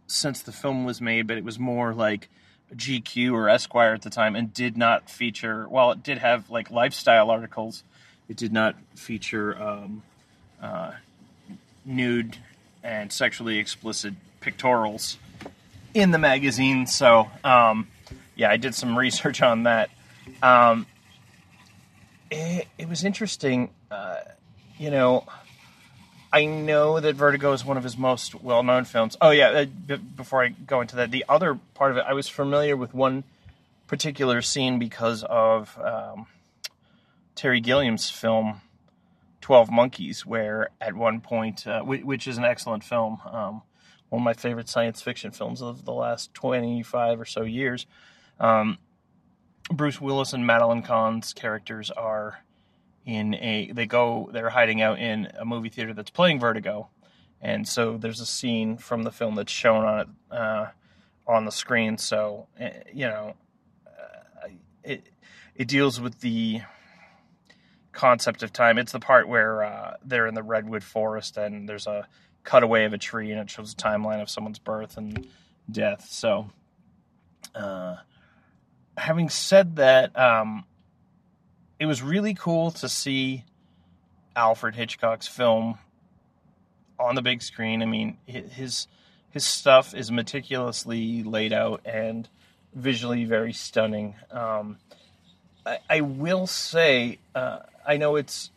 since 0.08 0.42
the 0.42 0.52
film 0.52 0.84
was 0.86 1.00
made, 1.00 1.28
but 1.28 1.38
it 1.38 1.44
was 1.44 1.60
more 1.60 1.94
like 1.94 2.30
GQ 2.76 3.34
or 3.34 3.50
Esquire 3.50 3.94
at 3.94 4.02
the 4.02 4.10
time 4.10 4.36
and 4.36 4.54
did 4.54 4.78
not 4.78 5.10
feature, 5.10 5.68
well, 5.70 5.92
it 5.92 6.04
did 6.04 6.18
have 6.18 6.50
like 6.50 6.72
lifestyle 6.72 7.30
articles, 7.30 7.84
it 8.28 8.36
did 8.36 8.52
not 8.52 8.76
feature 8.96 9.62
um, 9.62 10.02
uh, 10.62 10.92
nude 11.86 12.38
and 12.84 13.12
sexually 13.12 13.60
explicit 13.60 14.14
pictorials 14.42 15.18
in 15.94 16.12
the 16.12 16.18
magazine. 16.18 16.88
So, 16.88 17.30
um, 17.44 17.88
yeah, 18.36 18.50
I 18.50 18.58
did 18.58 18.74
some 18.74 18.98
research 19.00 19.42
on 19.42 19.64
that. 19.64 19.90
Um, 20.42 20.88
it, 22.32 22.68
it 22.78 22.90
was 22.90 23.04
interesting. 23.04 23.70
Uh, 23.90 24.18
you 24.78 24.92
know, 24.92 25.26
I 26.32 26.46
know 26.46 27.00
that 27.00 27.16
Vertigo 27.16 27.54
is 27.54 27.64
one 27.64 27.78
of 27.78 27.84
his 27.84 27.98
most 27.98 28.36
well 28.36 28.64
known 28.64 28.86
films. 28.86 29.18
Oh, 29.22 29.32
yeah, 29.32 29.50
uh, 29.50 29.66
b- 29.66 29.96
before 29.96 30.44
I 30.44 30.50
go 30.50 30.82
into 30.82 30.98
that, 30.98 31.12
the 31.12 31.26
other 31.30 31.60
part 31.74 31.92
of 31.92 31.98
it, 31.98 32.06
I 32.08 32.14
was 32.14 32.28
familiar 32.28 32.76
with 32.76 32.94
one 32.94 33.24
particular 33.88 34.42
scene 34.42 34.80
because 34.80 35.24
of 35.24 35.78
um, 35.80 36.28
Terry 37.36 37.62
Gilliam's 37.62 38.10
film 38.10 38.62
12 39.42 39.72
Monkeys, 39.72 40.26
where 40.26 40.70
at 40.82 40.94
one 40.94 41.22
point, 41.22 41.66
uh, 41.66 41.82
which 41.82 42.28
is 42.28 42.38
an 42.38 42.44
excellent 42.44 42.84
film, 42.84 43.20
um, 43.32 43.62
one 44.10 44.22
of 44.22 44.26
my 44.26 44.34
favorite 44.34 44.68
science 44.68 45.02
fiction 45.02 45.32
films 45.32 45.62
of 45.62 45.86
the 45.86 45.94
last 45.94 46.34
25 46.34 47.22
or 47.22 47.26
so 47.26 47.44
years. 47.44 47.86
Um, 48.40 48.78
Bruce 49.72 50.00
Willis 50.00 50.34
and 50.34 50.46
Madeline 50.46 50.82
Kahn's 50.82 51.34
characters 51.34 51.92
are 51.92 52.40
in 53.06 53.36
a 53.36 53.72
they 53.72 53.86
go 53.86 54.30
they're 54.32 54.50
hiding 54.50 54.82
out 54.82 55.00
in 55.00 55.30
a 55.38 55.46
movie 55.46 55.70
theater 55.70 55.94
that's 55.94 56.10
playing 56.10 56.40
Vertigo, 56.40 56.90
and 57.42 57.68
so 57.68 57.98
there's 57.98 58.20
a 58.20 58.26
scene 58.26 58.78
from 58.78 59.04
the 59.04 59.12
film 59.12 59.36
that's 59.36 59.52
shown 59.52 59.86
on 59.86 60.00
it 60.00 60.08
uh, 60.32 60.68
on 61.26 61.46
the 61.46 61.52
screen. 61.52 61.98
So 61.98 62.48
eh, 62.60 62.72
you 62.94 63.08
know, 63.08 63.36
uh, 63.86 64.48
it 64.84 65.08
it 65.56 65.68
deals 65.68 66.00
with 66.00 66.20
the 66.20 66.62
concept 67.92 68.44
of 68.44 68.54
time. 68.54 68.78
It's 68.78 68.92
the 68.92 69.00
part 69.00 69.28
where 69.28 69.64
uh, 69.64 69.96
they're 70.06 70.28
in 70.28 70.36
the 70.36 70.44
redwood 70.44 70.84
forest 70.84 71.36
and 71.38 71.68
there's 71.68 71.88
a 71.88 72.08
cutaway 72.44 72.86
of 72.86 72.94
a 72.94 72.98
tree 72.98 73.32
and 73.32 73.42
it 73.42 73.50
shows 73.50 73.74
a 73.74 73.76
timeline 73.76 74.22
of 74.22 74.30
someone's 74.30 74.60
birth 74.60 74.98
and 74.98 75.28
death. 75.70 76.08
So. 76.10 76.52
Having 78.98 79.30
said 79.30 79.76
that, 79.78 80.18
um, 80.18 80.66
it 81.80 81.86
was 81.86 82.02
really 82.02 82.34
cool 82.34 82.72
to 82.72 82.90
see 82.90 83.44
Alfred 84.36 84.76
Hitchcock's 84.76 85.28
film 85.28 85.78
on 87.00 87.16
the 87.16 87.22
big 87.22 87.42
screen. 87.42 87.82
I 87.82 87.86
mean, 87.86 88.18
his 88.26 88.88
his 89.32 89.46
stuff 89.46 89.94
is 89.94 90.12
meticulously 90.12 91.24
laid 91.24 91.54
out 91.54 91.82
and 91.86 92.28
visually 92.74 93.26
very 93.26 93.54
stunning. 93.54 94.16
Um, 94.32 94.78
I, 95.66 95.80
I, 95.90 96.02
will 96.02 96.48
say, 96.48 97.20
uh, 97.36 97.60
I 97.86 97.98
know 97.98 98.16
it's 98.16 98.50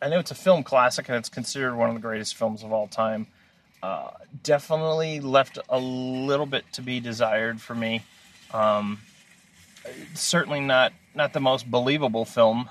I 0.00 0.08
know 0.08 0.18
it's 0.18 0.30
a 0.30 0.36
film 0.36 0.62
classic 0.64 1.08
and 1.08 1.16
it's 1.16 1.28
considered 1.28 1.74
one 1.74 1.88
of 1.88 1.94
the 1.94 2.00
greatest 2.00 2.36
films 2.36 2.62
of 2.62 2.72
all 2.72 2.88
time. 2.88 3.26
Uh, 3.82 4.10
definitely 4.42 5.20
left 5.20 5.58
a 5.68 5.78
little 5.78 6.46
bit 6.46 6.64
to 6.72 6.82
be 6.82 7.00
desired 7.00 7.60
for 7.60 7.74
me. 7.74 8.02
Um, 8.52 9.00
certainly 10.14 10.60
not 10.60 10.92
not 11.14 11.32
the 11.32 11.40
most 11.40 11.70
believable 11.70 12.24
film 12.24 12.70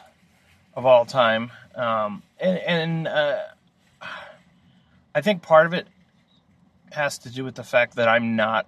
of 0.74 0.86
all 0.86 1.06
time, 1.06 1.51
um, 1.75 2.24
and, 2.39 2.58
and 2.60 3.08
uh, 3.08 3.39
I 5.13 5.22
think 5.22 5.41
part 5.41 5.65
of 5.65 5.74
it 5.74 5.88
has 6.91 7.20
to 7.20 7.30
do 7.30 7.44
with 7.44 7.56
the 7.56 7.63
fact 7.63 7.96
that 7.96 8.08
I'm 8.08 8.36
not 8.36 8.68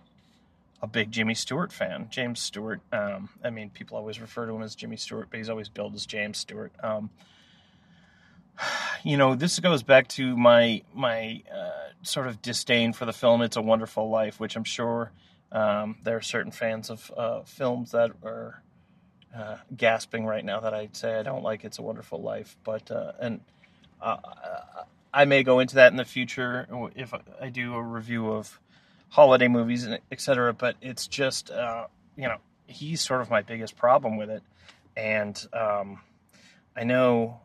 a 0.81 0.88
big 0.88 1.12
Jimmy 1.12 1.33
Stewart 1.33 1.71
fan. 1.71 2.07
James 2.09 2.39
Stewart, 2.39 2.81
um, 2.91 3.29
I 3.43 3.50
mean, 3.50 3.69
people 3.69 3.97
always 3.97 4.19
refer 4.19 4.45
to 4.45 4.53
him 4.53 4.62
as 4.62 4.75
Jimmy 4.75 4.97
Stewart, 4.97 5.27
but 5.29 5.38
he's 5.38 5.50
always 5.50 5.69
billed 5.69 5.95
as 5.95 6.05
James 6.05 6.38
Stewart. 6.38 6.73
Um, 6.83 7.09
you 9.03 9.17
know, 9.17 9.35
this 9.35 9.59
goes 9.59 9.81
back 9.81 10.07
to 10.09 10.35
my 10.35 10.83
my 10.93 11.41
uh, 11.53 11.91
sort 12.03 12.27
of 12.27 12.41
disdain 12.41 12.93
for 12.93 13.05
the 13.05 13.13
film 13.13 13.41
"It's 13.41 13.55
a 13.55 13.62
Wonderful 13.62 14.09
Life," 14.09 14.39
which 14.39 14.55
I'm 14.55 14.63
sure 14.63 15.12
um, 15.53 15.98
there 16.03 16.17
are 16.17 16.22
certain 16.22 16.51
fans 16.51 16.89
of 16.89 17.12
uh, 17.15 17.41
films 17.43 17.91
that 17.91 18.12
are 18.24 18.63
uh, 19.36 19.57
gasping 19.75 20.25
right 20.25 20.43
now 20.43 20.60
that 20.60 20.74
I'd 20.74 20.95
say 20.95 21.19
I 21.19 21.24
don't 21.24 21.43
like 21.43 21.63
It's 21.63 21.77
a 21.79 21.83
Wonderful 21.83 22.22
Life, 22.22 22.57
but 22.63 22.89
uh, 22.91 23.13
and 23.19 23.39
uh, 24.01 24.17
I 25.13 25.25
may 25.25 25.43
go 25.43 25.60
into 25.60 25.75
that 25.75 25.91
in 25.91 25.98
the 25.98 26.05
future 26.05 26.67
if 26.95 27.13
I 27.39 27.50
do 27.50 27.75
a 27.75 27.81
review 27.81 28.31
of 28.31 28.60
holiday 29.10 29.48
movies 29.48 29.86
and 29.86 30.00
etc. 30.12 30.53
But 30.53 30.75
it's 30.81 31.05
just 31.07 31.51
uh, 31.51 31.86
you 32.17 32.27
know 32.27 32.38
he's 32.65 33.01
sort 33.01 33.22
of 33.22 33.29
my 33.29 33.43
biggest 33.43 33.77
problem 33.77 34.17
with 34.17 34.31
it, 34.31 34.43
and 34.98 35.39
um, 35.53 36.01
I 36.75 36.83
know 36.83 37.41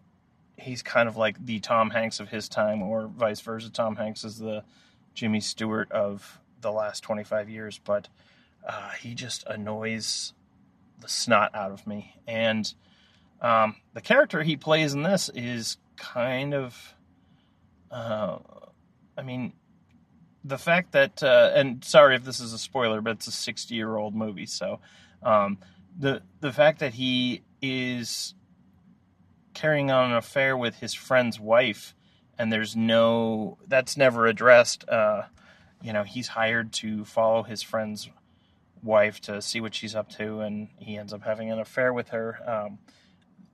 he's 0.56 0.82
kind 0.82 1.08
of 1.10 1.18
like 1.18 1.44
the 1.44 1.60
Tom 1.60 1.90
Hanks 1.90 2.20
of 2.20 2.30
his 2.30 2.48
time, 2.48 2.82
or 2.82 3.06
vice 3.06 3.40
versa. 3.40 3.70
Tom 3.70 3.96
Hanks 3.96 4.24
is 4.24 4.38
the 4.38 4.64
Jimmy 5.14 5.40
Stewart 5.40 5.92
of 5.92 6.40
the 6.60 6.72
last 6.72 7.02
25 7.02 7.48
years, 7.48 7.80
but 7.84 8.08
uh, 8.66 8.90
he 8.90 9.14
just 9.14 9.46
annoys 9.46 10.32
the 11.00 11.08
snot 11.08 11.54
out 11.54 11.70
of 11.70 11.86
me. 11.86 12.14
And 12.26 12.72
um, 13.40 13.76
the 13.94 14.00
character 14.00 14.42
he 14.42 14.56
plays 14.56 14.94
in 14.94 15.02
this 15.02 15.30
is 15.34 15.76
kind 15.96 16.54
of, 16.54 16.94
uh, 17.90 18.38
I 19.16 19.22
mean, 19.22 19.52
the 20.44 20.58
fact 20.58 20.92
that, 20.92 21.22
uh, 21.22 21.52
and 21.54 21.84
sorry 21.84 22.16
if 22.16 22.24
this 22.24 22.40
is 22.40 22.52
a 22.52 22.58
spoiler, 22.58 23.00
but 23.00 23.12
it's 23.12 23.26
a 23.26 23.32
60 23.32 23.74
year 23.74 23.96
old 23.96 24.14
movie, 24.14 24.46
so 24.46 24.80
um, 25.22 25.58
the 25.98 26.22
the 26.40 26.52
fact 26.52 26.78
that 26.80 26.94
he 26.94 27.42
is 27.60 28.34
carrying 29.54 29.90
on 29.90 30.10
an 30.10 30.16
affair 30.16 30.56
with 30.56 30.76
his 30.76 30.94
friend's 30.94 31.40
wife, 31.40 31.94
and 32.38 32.52
there's 32.52 32.76
no 32.76 33.58
that's 33.66 33.96
never 33.96 34.26
addressed. 34.26 34.88
Uh, 34.88 35.22
you 35.82 35.92
know, 35.92 36.02
he's 36.02 36.28
hired 36.28 36.72
to 36.74 37.04
follow 37.04 37.42
his 37.42 37.62
friend's 37.62 38.10
wife 38.82 39.20
to 39.22 39.42
see 39.42 39.60
what 39.60 39.74
she's 39.74 39.94
up 39.94 40.08
to, 40.10 40.40
and 40.40 40.68
he 40.78 40.96
ends 40.96 41.12
up 41.12 41.22
having 41.22 41.50
an 41.50 41.58
affair 41.58 41.92
with 41.92 42.08
her. 42.10 42.38
Um, 42.46 42.78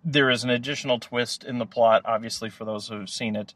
there 0.04 0.30
is 0.30 0.44
an 0.44 0.50
additional 0.50 0.98
twist 0.98 1.44
in 1.44 1.58
the 1.58 1.66
plot, 1.66 2.02
obviously, 2.04 2.50
for 2.50 2.64
those 2.64 2.88
who've 2.88 3.08
seen 3.08 3.36
it. 3.36 3.54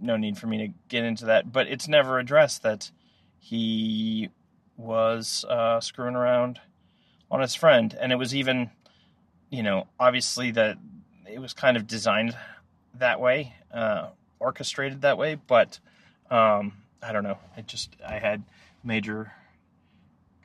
No 0.00 0.16
need 0.16 0.36
for 0.36 0.46
me 0.46 0.58
to 0.58 0.68
get 0.88 1.04
into 1.04 1.26
that, 1.26 1.52
but 1.52 1.68
it's 1.68 1.88
never 1.88 2.18
addressed 2.18 2.62
that 2.62 2.90
he 3.38 4.28
was 4.76 5.44
uh, 5.48 5.80
screwing 5.80 6.16
around 6.16 6.60
on 7.30 7.40
his 7.40 7.54
friend, 7.54 7.96
and 8.00 8.12
it 8.12 8.16
was 8.16 8.34
even, 8.34 8.70
you 9.48 9.62
know, 9.62 9.86
obviously 9.98 10.50
that 10.50 10.76
it 11.26 11.38
was 11.38 11.54
kind 11.54 11.76
of 11.76 11.86
designed 11.86 12.36
that 12.94 13.20
way, 13.20 13.54
uh, 13.72 14.08
orchestrated 14.40 15.02
that 15.02 15.16
way, 15.16 15.36
but 15.46 15.78
um, 16.30 16.72
I 17.02 17.12
don't 17.12 17.24
know. 17.24 17.38
It 17.56 17.66
just 17.66 17.96
I 18.06 18.18
had 18.18 18.42
major, 18.84 19.32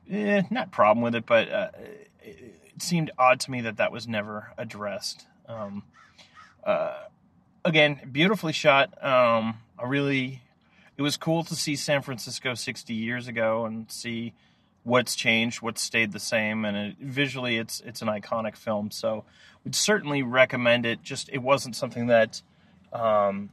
eh, 0.10 0.44
not 0.50 0.72
problem 0.72 1.04
with 1.04 1.16
it, 1.16 1.26
but 1.26 1.52
uh, 1.52 1.70
it, 2.22 2.38
it, 2.74 2.82
seemed 2.82 3.12
odd 3.18 3.40
to 3.42 3.52
me 3.52 3.62
that 3.62 3.78
that 3.78 3.92
was 3.92 4.08
never 4.08 4.52
addressed. 4.58 5.26
Um, 5.48 5.84
uh, 6.64 7.04
again, 7.64 8.00
beautifully 8.12 8.54
shot. 8.54 9.02
Um, 9.04 9.60
a 9.78 9.88
really, 9.88 10.42
it 10.98 11.02
was 11.02 11.18
cool 11.18 11.44
to 11.46 11.56
see 11.56 11.76
San 11.76 12.02
Francisco 12.02 12.54
60 12.54 12.94
years 12.94 13.28
ago 13.28 13.66
and 13.66 13.90
see 13.92 14.34
what's 14.84 15.16
changed, 15.16 15.62
what's 15.62 15.82
stayed 15.82 16.12
the 16.12 16.20
same, 16.20 16.64
and 16.64 16.78
it, 16.78 16.96
visually, 17.00 17.58
it's 17.58 17.82
it's 17.82 18.02
an 18.02 18.08
iconic 18.08 18.56
film. 18.56 18.92
So, 18.92 19.26
would 19.64 19.76
certainly 19.76 20.22
recommend 20.24 20.86
it. 20.86 21.02
Just 21.02 21.30
it 21.34 21.40
wasn't 21.40 21.76
something 21.76 22.08
that 22.08 22.42
um, 22.94 23.50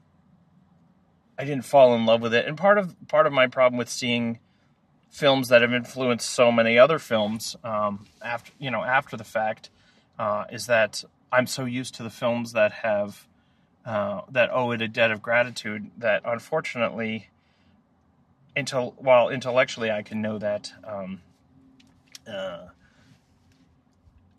I 1.43 1.45
didn't 1.45 1.65
fall 1.65 1.93
in 1.97 2.07
love 2.07 2.23
with 2.23 2.35
it, 2.35 2.47
and 2.47 2.57
part 2.57 2.79
of 2.79 2.95
part 3.09 3.27
of 3.27 3.33
my 3.33 3.49
problem 3.49 3.77
with 3.77 3.89
seeing 3.89 4.39
films 5.11 5.49
that 5.49 5.61
have 5.61 5.73
influenced 5.73 6.31
so 6.31 6.53
many 6.53 6.79
other 6.79 7.01
films 7.01 7.57
um, 7.65 8.07
after 8.23 8.53
you 8.61 8.71
know 8.71 8.85
after 8.85 9.17
the 9.17 9.25
fact 9.25 9.69
uh, 10.21 10.45
is 10.53 10.67
that 10.67 11.03
I'm 11.33 11.49
so 11.49 11.65
used 11.65 11.97
to 11.97 12.05
the 12.05 12.11
films 12.11 12.53
that 12.53 12.71
have 12.71 13.27
uh, 13.85 14.21
that 14.31 14.51
owe 14.53 14.71
it 14.71 14.83
a 14.83 14.87
debt 14.87 15.11
of 15.11 15.21
gratitude 15.21 15.91
that 15.99 16.23
unfortunately 16.25 17.29
until 18.55 18.95
while 18.99 19.29
intellectually 19.29 19.91
I 19.91 20.03
can 20.03 20.23
know 20.23 20.39
that 20.39 20.73
um, 20.85 21.23
uh, 22.25 22.67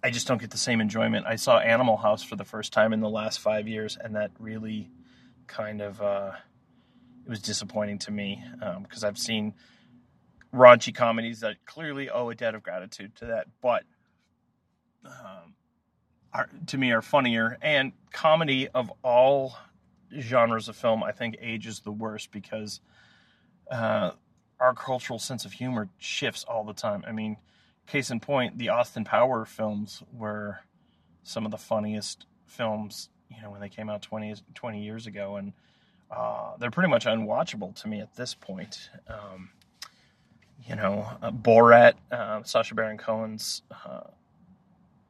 I 0.02 0.10
just 0.10 0.26
don't 0.26 0.40
get 0.40 0.52
the 0.52 0.58
same 0.58 0.80
enjoyment. 0.80 1.26
I 1.26 1.36
saw 1.36 1.60
Animal 1.60 1.98
House 1.98 2.24
for 2.24 2.38
the 2.38 2.46
first 2.46 2.72
time 2.72 2.94
in 2.94 3.02
the 3.02 3.10
last 3.10 3.42
five 3.42 3.68
years, 3.68 3.98
and 4.02 4.16
that 4.16 4.32
really 4.40 4.90
kind 5.48 5.82
of 5.82 6.02
uh, 6.02 6.32
it 7.26 7.30
was 7.30 7.40
disappointing 7.42 8.00
to 8.00 8.12
me 8.12 8.44
because 8.82 9.04
um, 9.04 9.08
I've 9.08 9.18
seen 9.18 9.54
raunchy 10.54 10.94
comedies 10.94 11.40
that 11.40 11.66
clearly 11.66 12.10
owe 12.10 12.30
a 12.30 12.36
debt 12.36 12.56
of 12.56 12.64
gratitude 12.64 13.16
to 13.18 13.26
that, 13.26 13.48
but 13.62 13.84
um, 15.06 15.56
are, 16.34 16.50
to 16.68 16.78
me 16.78 16.92
are 16.92 17.02
funnier. 17.02 17.58
And 17.62 17.94
comedy 18.12 18.68
of 18.68 18.92
all 19.04 19.58
genres 20.20 20.70
of 20.70 20.76
film, 20.76 21.04
I 21.04 21.12
think 21.12 21.38
ages 21.42 21.80
the 21.80 21.92
worst 21.92 22.32
because 22.32 22.82
uh, 23.72 24.12
our 24.60 24.74
cultural 24.74 25.20
sense 25.20 25.46
of 25.46 25.54
humor 25.54 25.90
shifts 25.98 26.44
all 26.44 26.64
the 26.64 26.74
time. 26.74 27.04
I 27.08 27.12
mean, 27.12 27.38
case 27.88 28.12
in 28.12 28.20
point, 28.20 28.58
the 28.58 28.70
Austin 28.70 29.04
Power 29.04 29.46
films 29.46 30.04
were 30.12 30.60
some 31.24 31.46
of 31.46 31.52
the 31.52 31.58
funniest 31.58 32.26
films, 32.46 33.10
you 33.30 33.42
know, 33.42 33.50
when 33.50 33.62
they 33.62 33.70
came 33.70 33.90
out 33.90 34.02
20, 34.02 34.36
20 34.54 34.84
years 34.84 35.08
ago. 35.08 35.38
And 35.38 35.54
uh, 36.16 36.58
they're 36.60 36.72
pretty 36.72 36.90
much 36.90 37.06
unwatchable 37.06 37.74
to 37.82 37.88
me 37.88 38.00
at 38.00 38.16
this 38.16 38.34
point. 38.36 38.90
Um, 39.08 39.50
you 40.68 40.76
know, 40.76 41.08
uh, 41.22 41.32
Borat, 41.32 41.94
uh, 42.12 42.44
Sacha 42.44 42.76
Baron 42.76 42.98
Cohen's 42.98 43.64
uh, 43.72 44.02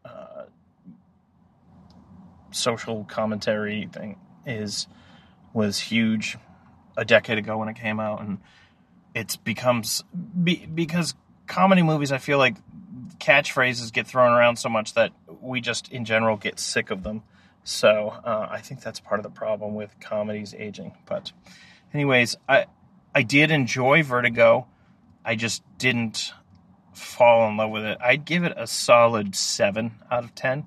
uh, 0.06 0.44
social 2.52 3.04
commentary 3.04 3.90
thing 3.92 4.18
is 4.46 4.88
was 5.54 5.80
huge 5.80 6.38
a 6.98 7.06
decade 7.06 7.38
ago 7.38 7.58
when 7.58 7.70
it 7.70 7.76
came 7.76 8.00
out, 8.00 8.22
and 8.22 8.40
it's 9.14 9.36
becomes 9.36 10.04
be, 10.44 10.66
because 10.66 11.14
comedy 11.48 11.84
movies. 11.84 12.12
I 12.12 12.18
feel 12.18 12.38
like 12.38 12.56
catchphrases 13.20 13.92
get 13.92 14.08
thrown 14.08 14.32
around 14.32 14.58
so 14.58 14.70
much 14.70 14.94
that 14.94 15.12
we 15.42 15.62
just, 15.62 15.92
in 15.92 16.06
general, 16.06 16.38
get 16.38 16.60
sick 16.60 16.90
of 16.90 17.04
them. 17.04 17.24
So 17.64 18.10
uh, 18.24 18.48
I 18.50 18.60
think 18.60 18.82
that's 18.82 19.00
part 19.00 19.20
of 19.20 19.24
the 19.24 19.30
problem 19.30 19.76
with 19.76 20.00
comedies 20.00 20.54
aging. 20.54 20.94
But, 21.06 21.32
anyways, 21.94 22.36
I 22.48 22.66
I 23.16 23.24
did 23.24 23.52
enjoy 23.52 24.04
Vertigo. 24.04 24.68
I 25.24 25.36
just 25.36 25.64
didn't 25.78 26.34
fall 26.94 27.48
in 27.48 27.58
love 27.58 27.72
with 27.72 27.86
it. 27.86 27.98
I'd 28.02 28.26
give 28.26 28.44
it 28.44 28.54
a 28.58 28.68
solid 28.68 29.36
seven 29.36 29.94
out 30.12 30.24
of 30.24 30.36
ten. 30.36 30.66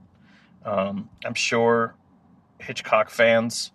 Um, 0.64 1.10
I'm 1.24 1.34
sure 1.34 1.94
Hitchcock 2.58 3.10
fans 3.10 3.72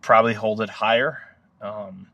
probably 0.00 0.34
hold 0.34 0.60
it 0.60 0.68
higher. 0.68 1.18
Um, 1.60 2.08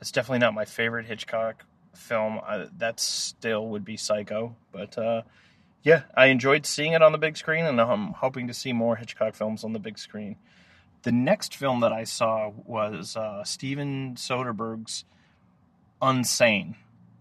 it's 0.00 0.12
definitely 0.12 0.38
not 0.38 0.54
my 0.54 0.64
favorite 0.64 1.06
Hitchcock 1.06 1.64
film. 1.94 2.38
I, 2.46 2.68
that 2.78 3.00
still 3.00 3.68
would 3.68 3.84
be 3.84 3.96
Psycho, 3.96 4.54
but 4.70 4.96
uh, 4.96 5.22
yeah, 5.86 6.02
I 6.16 6.26
enjoyed 6.26 6.66
seeing 6.66 6.94
it 6.94 7.02
on 7.02 7.12
the 7.12 7.18
big 7.18 7.36
screen, 7.36 7.64
and 7.64 7.80
I'm 7.80 8.08
hoping 8.08 8.48
to 8.48 8.54
see 8.54 8.72
more 8.72 8.96
Hitchcock 8.96 9.36
films 9.36 9.62
on 9.62 9.72
the 9.72 9.78
big 9.78 9.98
screen. 9.98 10.34
The 11.04 11.12
next 11.12 11.54
film 11.54 11.78
that 11.78 11.92
I 11.92 12.02
saw 12.02 12.50
was 12.64 13.16
uh, 13.16 13.44
Steven 13.44 14.16
Soderbergh's 14.16 15.04
Unsane, 16.02 16.74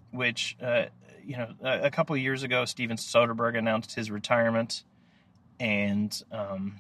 which 0.09 0.57
uh, 0.59 0.85
you 1.23 1.37
know 1.37 1.53
a, 1.61 1.91
couple 1.91 2.17
years 2.17 2.41
ago, 2.41 2.65
Steven 2.65 2.97
Soderbergh 2.97 3.55
announced 3.55 3.93
his 3.93 4.09
retirement, 4.09 4.83
and 5.59 6.19
um, 6.31 6.79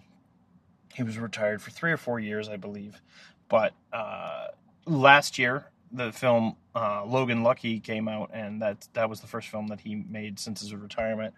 he 0.95 1.03
was 1.03 1.19
retired 1.19 1.61
for 1.61 1.69
three 1.69 1.91
or 1.91 1.97
four 1.97 2.19
years, 2.19 2.49
I 2.49 2.57
believe. 2.57 2.99
But 3.47 3.73
uh, 3.93 4.47
last 4.87 5.37
year, 5.37 5.67
the 5.91 6.11
film 6.11 6.55
uh, 6.75 7.05
Logan 7.05 7.43
Lucky 7.43 7.79
came 7.79 8.07
out, 8.07 8.31
and 8.33 8.61
that 8.61 8.87
that 8.93 9.09
was 9.09 9.21
the 9.21 9.27
first 9.27 9.47
film 9.47 9.67
that 9.67 9.81
he 9.81 9.95
made 9.95 10.39
since 10.39 10.61
his 10.61 10.73
retirement. 10.73 11.33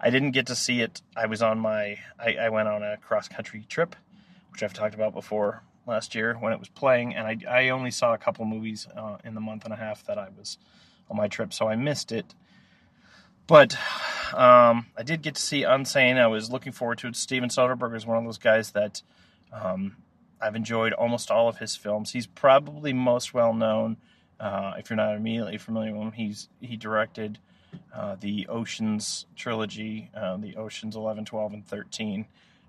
I 0.00 0.10
didn't 0.10 0.32
get 0.32 0.46
to 0.48 0.56
see 0.56 0.80
it. 0.80 1.00
I 1.16 1.26
was 1.26 1.42
on 1.42 1.58
my 1.58 1.98
I, 2.18 2.36
I 2.40 2.48
went 2.50 2.68
on 2.68 2.82
a 2.82 2.96
cross 2.96 3.28
country 3.28 3.64
trip, 3.68 3.96
which 4.50 4.62
I've 4.62 4.74
talked 4.74 4.94
about 4.94 5.14
before 5.14 5.62
last 5.86 6.14
year 6.14 6.34
when 6.34 6.52
it 6.52 6.58
was 6.58 6.68
playing, 6.68 7.14
and 7.14 7.26
I 7.26 7.38
I 7.48 7.68
only 7.70 7.90
saw 7.90 8.14
a 8.14 8.18
couple 8.18 8.44
movies 8.44 8.86
uh, 8.96 9.18
in 9.24 9.34
the 9.34 9.40
month 9.40 9.64
and 9.64 9.72
a 9.72 9.76
half 9.76 10.04
that 10.06 10.18
I 10.18 10.28
was 10.36 10.58
on 11.10 11.16
my 11.16 11.28
trip, 11.28 11.52
so 11.52 11.68
I 11.68 11.76
missed 11.76 12.12
it. 12.12 12.34
But 13.46 13.76
um, 14.34 14.86
I 14.96 15.02
did 15.04 15.22
get 15.22 15.34
to 15.34 15.42
see 15.42 15.62
Unsane. 15.62 16.18
I 16.18 16.28
was 16.28 16.50
looking 16.50 16.72
forward 16.72 16.98
to 16.98 17.08
it. 17.08 17.16
Steven 17.16 17.48
Soderbergh 17.48 17.96
is 17.96 18.06
one 18.06 18.16
of 18.16 18.24
those 18.24 18.38
guys 18.38 18.70
that 18.70 19.02
um, 19.52 19.96
I've 20.42 20.56
enjoyed 20.56 20.92
almost 20.92 21.30
all 21.30 21.48
of 21.48 21.58
his 21.58 21.76
films. 21.76 22.12
He's 22.12 22.26
probably 22.26 22.92
most 22.92 23.32
well 23.32 23.54
known, 23.54 23.96
uh, 24.40 24.74
if 24.76 24.90
you're 24.90 24.96
not 24.96 25.14
immediately 25.14 25.56
familiar 25.56 25.92
with 25.92 26.02
him. 26.02 26.12
He's 26.12 26.48
he 26.60 26.76
directed 26.76 27.38
uh, 27.94 28.16
the 28.20 28.46
Oceans 28.48 29.26
trilogy, 29.36 30.10
uh, 30.14 30.36
the 30.36 30.56
Oceans 30.56 30.96
11, 30.96 31.24
12, 31.24 31.52
and 31.52 31.66
13. 31.66 32.26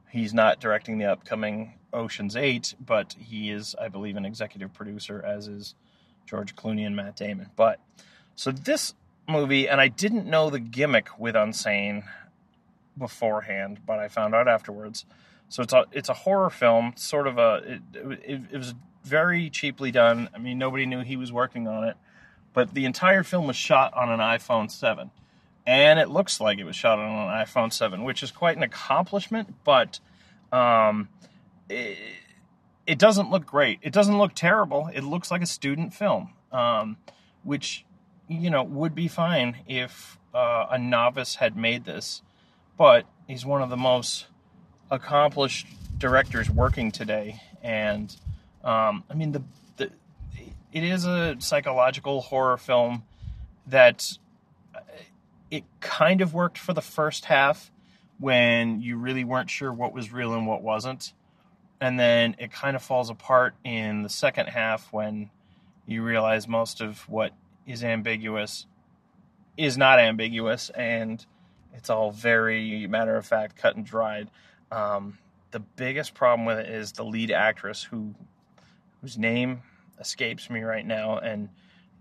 He's 0.10 0.34
not 0.34 0.60
directing 0.60 1.00
the 1.00 1.06
upcoming 1.06 1.74
Oceans 1.92 2.36
8, 2.36 2.76
but 2.80 3.16
he 3.20 3.50
is, 3.50 3.76
I 3.82 3.88
believe, 3.88 4.16
an 4.16 4.26
executive 4.26 4.72
producer, 4.74 5.24
as 5.26 5.48
is 5.48 5.74
George 6.28 6.56
Clooney 6.56 6.86
and 6.86 6.96
Matt 6.96 7.16
Damon. 7.16 7.50
But 7.56 7.80
so 8.36 8.52
this 8.52 8.94
movie, 9.28 9.68
and 9.68 9.82
I 9.82 9.88
didn't 9.88 10.28
know 10.28 10.50
the 10.50 10.60
gimmick 10.60 11.18
with 11.18 11.36
Unsane 11.36 12.04
beforehand, 12.98 13.80
but 13.86 13.98
I 13.98 14.08
found 14.08 14.36
out 14.36 14.48
afterwards. 14.48 15.06
So 15.54 15.62
it's 15.62 15.72
a 15.72 15.86
it's 15.92 16.10
a 16.10 16.16
horror 16.16 16.50
film, 16.50 16.94
sort 16.96 17.28
of 17.28 17.38
a 17.38 17.62
it, 17.64 17.82
it, 18.26 18.42
it, 18.54 18.58
was 18.58 18.74
very 19.04 19.52
cheaply 19.52 19.92
done. 19.92 20.28
I 20.34 20.40
mean, 20.40 20.58
nobody 20.58 20.88
knew 20.88 21.02
he 21.02 21.16
was 21.16 21.32
working 21.32 21.68
on 21.68 21.84
it, 21.84 21.96
but 22.54 22.74
the 22.74 22.86
entire 22.86 23.22
film 23.22 23.46
was 23.46 23.56
shot 23.56 23.94
on 23.94 24.10
an 24.10 24.20
iPhone 24.20 24.72
seven, 24.72 25.12
and 25.68 26.00
it 26.00 26.10
looks 26.10 26.42
like 26.42 26.58
it 26.58 26.64
was 26.64 26.76
shot 26.76 26.98
on 26.98 27.06
an 27.06 27.46
iPhone 27.46 27.72
seven, 27.72 28.04
which 28.04 28.24
is 28.24 28.32
quite 28.32 28.58
an 28.58 28.64
accomplishment. 28.64 29.54
But 29.64 30.00
um, 30.52 31.10
it, 31.70 32.00
it 32.88 32.98
doesn't 32.98 33.30
look 33.30 33.46
great. 33.46 33.78
It 33.84 33.94
doesn't 33.94 34.18
look 34.18 34.34
terrible. 34.34 34.90
It 34.92 35.04
looks 35.04 35.30
like 35.30 35.44
a 35.44 35.46
student 35.46 35.94
film, 35.94 36.32
um, 36.52 36.98
which 37.44 37.86
you 38.28 38.50
know, 38.50 38.64
would 38.64 38.96
be 38.96 39.08
fine 39.08 39.58
if 39.68 40.18
uh, 40.34 40.66
a 40.72 40.80
novice 40.80 41.36
had 41.36 41.56
made 41.56 41.86
this, 41.86 42.24
but 42.76 43.06
he's 43.28 43.46
one 43.46 43.62
of 43.62 43.70
the 43.70 43.78
most 43.78 44.26
accomplished 44.94 45.68
directors 45.98 46.50
working 46.50 46.92
today, 46.92 47.42
and 47.62 48.16
um, 48.64 49.04
I 49.10 49.16
mean 49.16 49.32
the, 49.32 49.44
the 49.78 49.90
it 50.72 50.84
is 50.84 51.06
a 51.06 51.36
psychological 51.40 52.22
horror 52.22 52.58
film 52.58 53.04
that 53.68 54.18
uh, 54.76 54.80
it 55.50 55.64
kind 55.80 56.22
of 56.22 56.34
worked 56.34 56.58
for 56.58 56.74
the 56.74 56.82
first 56.82 57.26
half 57.26 57.72
when 58.20 58.82
you 58.82 58.96
really 58.98 59.24
weren't 59.24 59.50
sure 59.50 59.74
what 59.74 59.94
was 59.94 60.14
real 60.14 60.34
and 60.34 60.46
what 60.46 60.62
wasn't, 60.62 61.14
and 61.82 62.00
then 62.00 62.36
it 62.38 62.52
kind 62.52 62.76
of 62.76 62.84
falls 62.84 63.10
apart 63.10 63.56
in 63.64 64.04
the 64.04 64.10
second 64.10 64.48
half 64.48 64.94
when 64.94 65.30
you 65.88 66.04
realize 66.04 66.48
most 66.48 66.82
of 66.82 67.00
what 67.10 67.34
is 67.66 67.84
ambiguous 67.84 68.68
is 69.58 69.78
not 69.78 70.00
ambiguous. 70.00 70.70
And 70.70 71.26
it's 71.74 71.90
all 71.90 72.12
very 72.12 72.88
matter 72.88 73.16
of 73.16 73.26
fact 73.26 73.56
cut 73.56 73.76
and 73.76 73.86
dried 73.86 74.30
um, 74.74 75.18
the 75.52 75.60
biggest 75.60 76.14
problem 76.16 76.46
with 76.46 76.58
it 76.58 76.70
is 76.70 76.94
the 76.94 77.04
lead 77.04 77.32
actress 77.32 77.84
who 77.84 78.16
whose 79.02 79.18
name 79.18 79.62
escapes 80.00 80.50
me 80.50 80.62
right 80.62 80.86
now. 80.86 81.18
And 81.18 81.50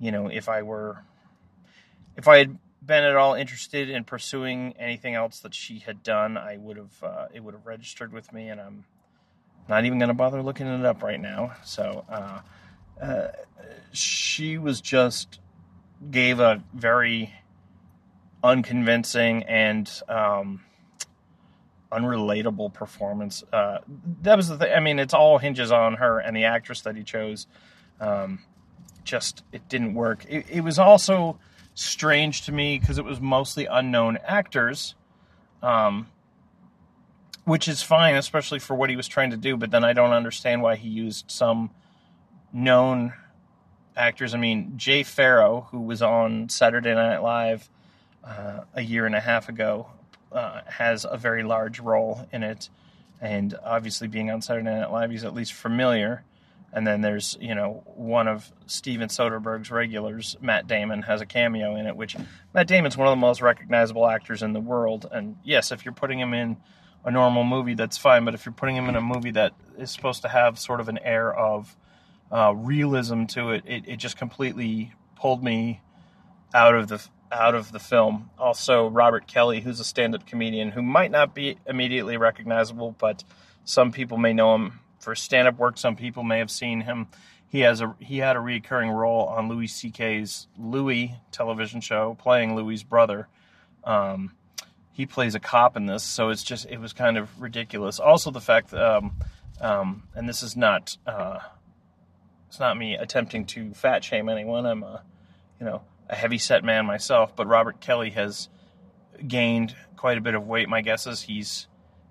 you 0.01 0.11
know 0.11 0.29
if 0.29 0.49
i 0.49 0.63
were 0.63 1.05
if 2.17 2.27
i 2.27 2.39
had 2.39 2.59
been 2.85 3.05
at 3.05 3.15
all 3.15 3.35
interested 3.35 3.89
in 3.89 4.03
pursuing 4.03 4.75
anything 4.79 5.15
else 5.15 5.39
that 5.41 5.55
she 5.55 5.79
had 5.79 6.03
done 6.03 6.37
i 6.37 6.57
would 6.57 6.77
have 6.77 7.03
uh, 7.03 7.27
it 7.33 7.45
would 7.45 7.55
have 7.55 7.67
registered 7.67 8.13
with 8.13 8.33
me. 8.33 8.49
And 8.49 8.61
i'm 8.61 8.85
not 9.69 9.85
even 9.85 9.99
going 9.99 10.09
to 10.09 10.15
bother 10.15 10.43
looking 10.43 10.67
it 10.67 10.85
up 10.85 11.03
right 11.03 11.21
now. 11.21 11.53
So 11.65 12.05
uh, 12.09 12.41
uh, 13.01 13.29
she 13.93 14.59
was 14.59 14.81
just 14.81 15.39
gave 16.11 16.41
a 16.41 16.63
very 16.75 17.33
unconvincing 18.43 19.45
and 19.45 19.89
um, 20.09 20.63
unrelatable 21.93 22.73
performance. 22.73 23.45
Uh, 23.53 23.79
that 24.23 24.37
was 24.37 24.49
the 24.49 24.57
thing. 24.57 24.73
I 24.73 24.81
mean, 24.81 24.99
it's 24.99 25.15
all 25.15 25.39
hinges 25.39 25.71
on 25.71 25.95
her 25.95 26.19
and 26.19 26.37
the 26.37 26.45
actress 26.45 26.83
that 26.83 26.97
he 26.97 27.03
chose. 27.03 27.47
Um, 28.01 28.41
just 29.05 29.43
it 29.53 29.69
didn't 29.69 29.95
work. 29.95 30.25
It, 30.29 30.47
it 30.49 30.61
was 30.63 30.79
also 30.79 31.39
strange 31.75 32.43
to 32.43 32.53
me 32.53 32.79
because 32.79 32.99
it 32.99 33.05
was 33.05 33.21
mostly 33.21 33.67
unknown 33.67 34.19
actors, 34.25 34.95
um, 35.63 36.07
which 37.45 37.69
is 37.69 37.83
fine, 37.83 38.15
especially 38.15 38.59
for 38.59 38.75
what 38.75 38.91
he 38.91 38.97
was 38.97 39.09
trying 39.09 39.31
to 39.31 39.37
do. 39.37 39.57
But 39.57 39.71
then 39.71 39.85
I 39.85 39.93
don't 39.93 40.13
understand 40.13 40.63
why 40.63 40.77
he 40.77 40.89
used 40.89 41.31
some 41.31 41.71
known 42.53 43.13
actors. 43.97 44.35
I 44.35 44.39
mean, 44.39 44.75
Jay 44.77 45.03
Pharoah, 45.03 45.63
who 45.63 45.81
was 45.81 46.03
on 46.03 46.49
Saturday 46.49 46.95
Night 46.95 47.19
Live 47.19 47.69
uh, 48.25 48.61
a 48.75 48.83
year 48.83 49.07
and 49.07 49.15
a 49.15 49.21
half 49.21 49.49
ago, 49.49 49.89
uh, 50.33 50.63
has 50.67 51.07
a 51.09 51.17
very 51.17 51.43
large 51.43 51.81
role 51.81 52.27
in 52.33 52.43
it. 52.43 52.69
And 53.21 53.55
obviously, 53.65 54.09
being 54.09 54.31
on 54.31 54.43
Saturday 54.43 54.71
Night 54.71 54.91
Live, 54.91 55.11
he's 55.11 55.25
at 55.25 55.35
least 55.35 55.53
familiar. 55.53 56.25
And 56.73 56.87
then 56.87 57.03
there's, 57.03 57.37
you 57.41 57.55
know, 57.55 57.83
one 57.97 58.29
of 58.29 58.51
Steven 58.67 59.09
Soderbergh's 59.09 59.71
regulars, 59.71 60.37
Matt 60.41 60.67
Damon, 60.67 61.03
has 61.03 61.21
a 61.21 61.27
cameo 61.27 61.77
in 61.77 61.87
it, 61.87 61.95
which 61.95 62.17
Matt 62.55 62.67
Damon's 62.67 62.97
one 62.97 63.07
of 63.07 63.13
the 63.13 63.21
most 63.21 63.43
recognizable 63.43 64.09
actors 64.09 64.43
in 64.43 64.55
the 64.55 64.61
world. 64.61 65.07
And 65.11 65.37
yes, 65.45 65.71
if 65.71 65.85
you're 65.85 65.93
putting 65.93 66.19
him 66.19 66.33
in 66.33 66.57
a 67.05 67.11
normal 67.11 67.45
movie, 67.45 67.75
that's 67.75 67.99
fine. 67.99 68.25
But 68.25 68.35
if 68.35 68.47
you're 68.47 68.55
putting 68.55 68.75
him 68.75 68.89
in 68.89 68.97
a 68.97 69.03
movie 69.03 69.33
that 69.33 69.53
is 69.79 69.91
supposed 69.91 70.23
to 70.23 70.29
have 70.29 70.59
sort 70.59 70.81
of 70.81 70.89
an 70.89 70.99
air 70.99 71.33
of 71.35 71.77
uh, 72.31 72.55
realism 72.57 73.27
to 73.27 73.51
it, 73.51 73.65
it, 73.67 73.85
it 73.87 73.97
just 73.97 74.17
completely 74.17 74.93
pulled 75.17 75.45
me 75.45 75.83
out 76.55 76.75
of 76.75 76.89
the 76.89 77.07
out 77.33 77.55
of 77.55 77.73
the 77.73 77.79
film. 77.79 78.31
Also, 78.39 78.89
Robert 78.89 79.27
Kelly, 79.27 79.61
who's 79.61 79.81
a 79.81 79.85
stand-up 79.85 80.27
comedian 80.27 80.71
who 80.71 80.83
might 80.83 81.11
not 81.11 81.35
be 81.35 81.57
immediately 81.67 82.17
recognizable, 82.17 82.95
but 82.99 83.25
some 83.65 83.91
people 83.91 84.19
may 84.19 84.33
know 84.33 84.55
him 84.55 84.81
for 85.01 85.15
stand-up 85.15 85.59
work. 85.59 85.79
Some 85.79 85.97
people 85.97 86.23
may 86.23 86.39
have 86.39 86.51
seen 86.51 86.83
him. 86.83 87.09
He 87.49 87.61
has 87.61 87.81
a 87.81 87.95
he 87.99 88.19
had 88.19 88.37
a 88.37 88.41
recurring 88.41 88.91
role 88.91 89.27
on 89.27 89.49
Louis 89.49 89.67
C.K.'s 89.67 90.47
Louie 90.59 91.17
television 91.33 91.81
show, 91.81 92.17
playing 92.19 92.55
Louie's 92.57 92.83
brother. 92.83 93.29
Um, 93.85 94.33
he 94.93 95.07
plays 95.07 95.35
a 95.35 95.41
cop 95.41 95.77
in 95.77 95.87
this, 95.87 96.03
so 96.03 96.31
it's 96.31 96.43
just 96.43 96.67
it 96.71 96.79
was 96.79 96.93
kind 96.93 97.19
of 97.19 97.41
ridiculous. 97.41 97.99
Also, 97.99 98.31
the 98.31 98.41
fact, 98.41 98.71
that, 98.71 98.83
um, 98.83 99.17
um, 99.61 100.05
and 100.15 100.29
this 100.29 100.43
is 100.43 100.57
not 100.57 100.97
uh, 101.07 101.41
it's 102.49 102.61
not 102.61 102.77
me 102.79 102.95
attempting 102.95 103.45
to 103.47 103.75
fat 103.75 104.03
shame 104.05 104.29
anyone. 104.29 104.65
I'm 104.65 104.83
a 104.83 105.03
you 105.61 105.67
know 105.67 105.83
a 106.13 106.15
heavy 106.15 106.39
set 106.39 106.63
man 106.63 106.85
myself, 106.85 107.35
but 107.35 107.49
Robert 107.49 107.81
Kelly 107.81 108.11
has 108.11 108.51
gained 109.27 109.75
quite 109.97 110.19
a 110.19 110.21
bit 110.21 110.35
of 110.35 110.47
weight. 110.47 110.69
My 110.69 110.83
guess 110.83 111.07
is 111.07 111.23
he's 111.23 111.67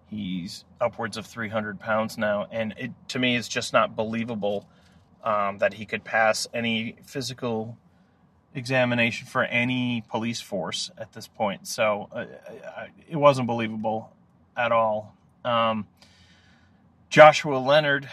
he's 0.09 0.65
upwards 0.81 1.17
of 1.17 1.25
300 1.27 1.79
pounds 1.79 2.17
now, 2.17 2.47
and 2.51 2.73
it 2.77 2.91
to 3.09 3.19
me 3.19 3.35
is 3.35 3.47
just 3.47 3.73
not 3.73 3.95
believable 3.95 4.67
um, 5.23 5.59
that 5.59 5.75
he 5.75 5.85
could 5.85 6.03
pass 6.03 6.47
any 6.51 6.95
physical 7.05 7.77
examination 8.55 9.27
for 9.27 9.43
any 9.43 10.03
police 10.09 10.41
force 10.41 10.89
at 10.97 11.13
this 11.13 11.27
point. 11.27 11.67
So 11.67 12.09
uh, 12.11 12.25
it 13.07 13.15
wasn't 13.15 13.45
believable 13.45 14.11
at 14.57 14.71
all. 14.71 15.15
Um, 15.45 15.87
Joshua 17.09 17.57
Leonard 17.57 18.09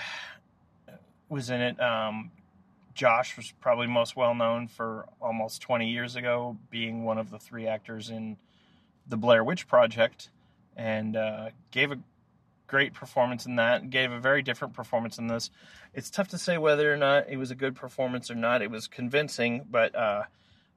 was 1.31 1.49
in 1.49 1.63
it. 1.63 1.81
Um, 1.81 2.31
Josh 2.99 3.37
was 3.37 3.55
probably 3.61 3.87
most 3.87 4.17
well 4.17 4.35
known 4.35 4.67
for 4.67 5.07
almost 5.23 5.63
20 5.63 5.89
years 5.89 6.17
ago 6.17 6.59
being 6.69 7.05
one 7.05 7.17
of 7.17 7.31
the 7.31 7.39
three 7.39 7.69
actors 7.69 8.11
in 8.11 8.37
the 9.07 9.17
Blair 9.17 9.45
Witch 9.45 9.69
Project 9.69 10.31
and 10.77 11.15
uh, 11.17 11.51
gave 11.71 11.93
a 11.93 11.99
great 12.67 12.95
performance 12.95 13.47
in 13.47 13.55
that. 13.55 13.89
Gave 13.91 14.11
a 14.11 14.19
very 14.19 14.43
different 14.43 14.75
performance 14.75 15.17
in 15.17 15.29
this. 15.29 15.49
It's 15.95 16.11
tough 16.11 16.27
to 16.31 16.39
say 16.39 16.59
whether 16.59 16.93
or 16.93 16.97
not 16.97 17.29
it 17.29 17.37
was 17.37 17.53
a 17.53 17.55
good 17.55 17.77
performance 17.77 18.33
or 18.33 18.35
not. 18.35 18.63
It 18.63 18.71
was 18.71 18.89
convincing, 18.89 19.65
but 19.71 19.95
uh, 19.95 20.25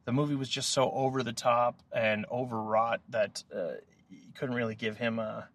the 0.05 0.11
movie 0.11 0.35
was 0.35 0.47
just 0.47 0.69
so 0.69 0.91
over 0.91 1.23
the 1.23 1.33
top 1.33 1.79
and 1.91 2.27
overwrought 2.31 3.01
that 3.09 3.43
uh, 3.51 3.71
you 4.11 4.31
couldn't 4.35 4.53
really 4.53 4.75
give 4.75 4.95
him 4.95 5.17
a. 5.17 5.49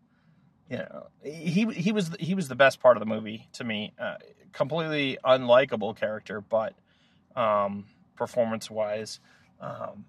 You 0.68 0.78
know, 0.78 1.06
he 1.22 1.64
he 1.72 1.92
was 1.92 2.10
he 2.18 2.34
was 2.34 2.48
the 2.48 2.56
best 2.56 2.80
part 2.80 2.96
of 2.96 3.00
the 3.00 3.06
movie 3.06 3.48
to 3.54 3.64
me. 3.64 3.92
Uh, 3.98 4.16
completely 4.52 5.18
unlikable 5.24 5.96
character, 5.96 6.40
but 6.40 6.74
um, 7.36 7.84
performance 8.16 8.70
wise, 8.70 9.20
um, 9.60 10.06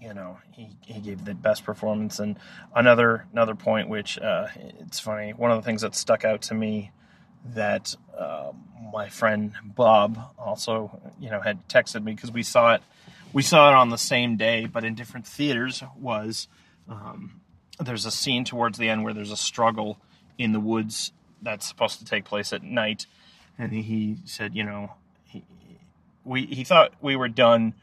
you 0.00 0.14
know, 0.14 0.38
he, 0.52 0.70
he 0.86 1.00
gave 1.00 1.24
the 1.24 1.34
best 1.34 1.64
performance. 1.64 2.18
And 2.18 2.38
another 2.74 3.26
another 3.32 3.54
point, 3.54 3.88
which 3.88 4.18
uh, 4.18 4.48
it's 4.80 5.00
funny, 5.00 5.32
one 5.32 5.50
of 5.50 5.58
the 5.58 5.66
things 5.66 5.82
that 5.82 5.94
stuck 5.94 6.24
out 6.24 6.42
to 6.42 6.54
me 6.54 6.92
that 7.54 7.94
uh, 8.16 8.52
my 8.92 9.08
friend 9.08 9.52
Bob 9.64 10.18
also, 10.38 11.00
you 11.20 11.30
know, 11.30 11.40
had 11.40 11.68
texted 11.68 12.02
me 12.02 12.14
because 12.14 12.30
we 12.30 12.42
saw 12.42 12.74
it, 12.74 12.82
we 13.32 13.42
saw 13.42 13.68
it 13.70 13.74
on 13.74 13.90
the 13.90 13.98
same 13.98 14.36
day, 14.36 14.66
but 14.66 14.84
in 14.84 14.94
different 14.94 15.26
theaters. 15.26 15.82
Was 15.98 16.48
um, 16.88 17.41
there's 17.82 18.06
a 18.06 18.10
scene 18.10 18.44
towards 18.44 18.78
the 18.78 18.88
end 18.88 19.04
where 19.04 19.14
there's 19.14 19.30
a 19.30 19.36
struggle 19.36 19.98
in 20.38 20.52
the 20.52 20.60
woods 20.60 21.12
that's 21.40 21.66
supposed 21.66 21.98
to 21.98 22.04
take 22.04 22.24
place 22.24 22.52
at 22.52 22.62
night, 22.62 23.06
and 23.58 23.72
he 23.72 24.18
said, 24.24 24.54
you 24.54 24.64
know, 24.64 24.92
he 25.24 25.44
we 26.24 26.46
he 26.46 26.64
thought 26.64 26.92
we 27.00 27.16
were 27.16 27.28
done 27.28 27.74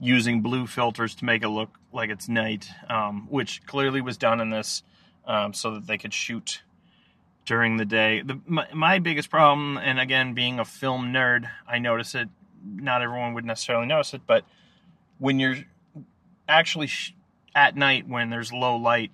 using 0.00 0.40
blue 0.40 0.66
filters 0.66 1.14
to 1.16 1.24
make 1.24 1.42
it 1.42 1.48
look 1.48 1.70
like 1.92 2.10
it's 2.10 2.28
night, 2.28 2.68
um, 2.88 3.26
which 3.30 3.64
clearly 3.66 4.00
was 4.00 4.16
done 4.16 4.40
in 4.40 4.50
this 4.50 4.82
um, 5.26 5.52
so 5.52 5.74
that 5.74 5.86
they 5.86 5.98
could 5.98 6.12
shoot 6.12 6.62
during 7.44 7.76
the 7.76 7.84
day. 7.84 8.22
The, 8.22 8.40
my, 8.46 8.66
my, 8.72 8.98
biggest 8.98 9.30
problem, 9.30 9.76
and 9.78 10.00
again, 10.00 10.34
being 10.34 10.58
a 10.58 10.64
film 10.64 11.12
nerd, 11.12 11.48
I 11.68 11.78
notice 11.78 12.14
it. 12.14 12.28
Not 12.64 13.02
everyone 13.02 13.34
would 13.34 13.44
necessarily 13.44 13.86
notice 13.86 14.14
it, 14.14 14.22
but 14.26 14.44
when 15.18 15.38
you're 15.38 15.56
actually 16.48 16.86
sh- 16.86 17.14
at 17.54 17.76
night 17.76 18.08
when 18.08 18.30
there's 18.30 18.52
low 18.52 18.76
light, 18.76 19.10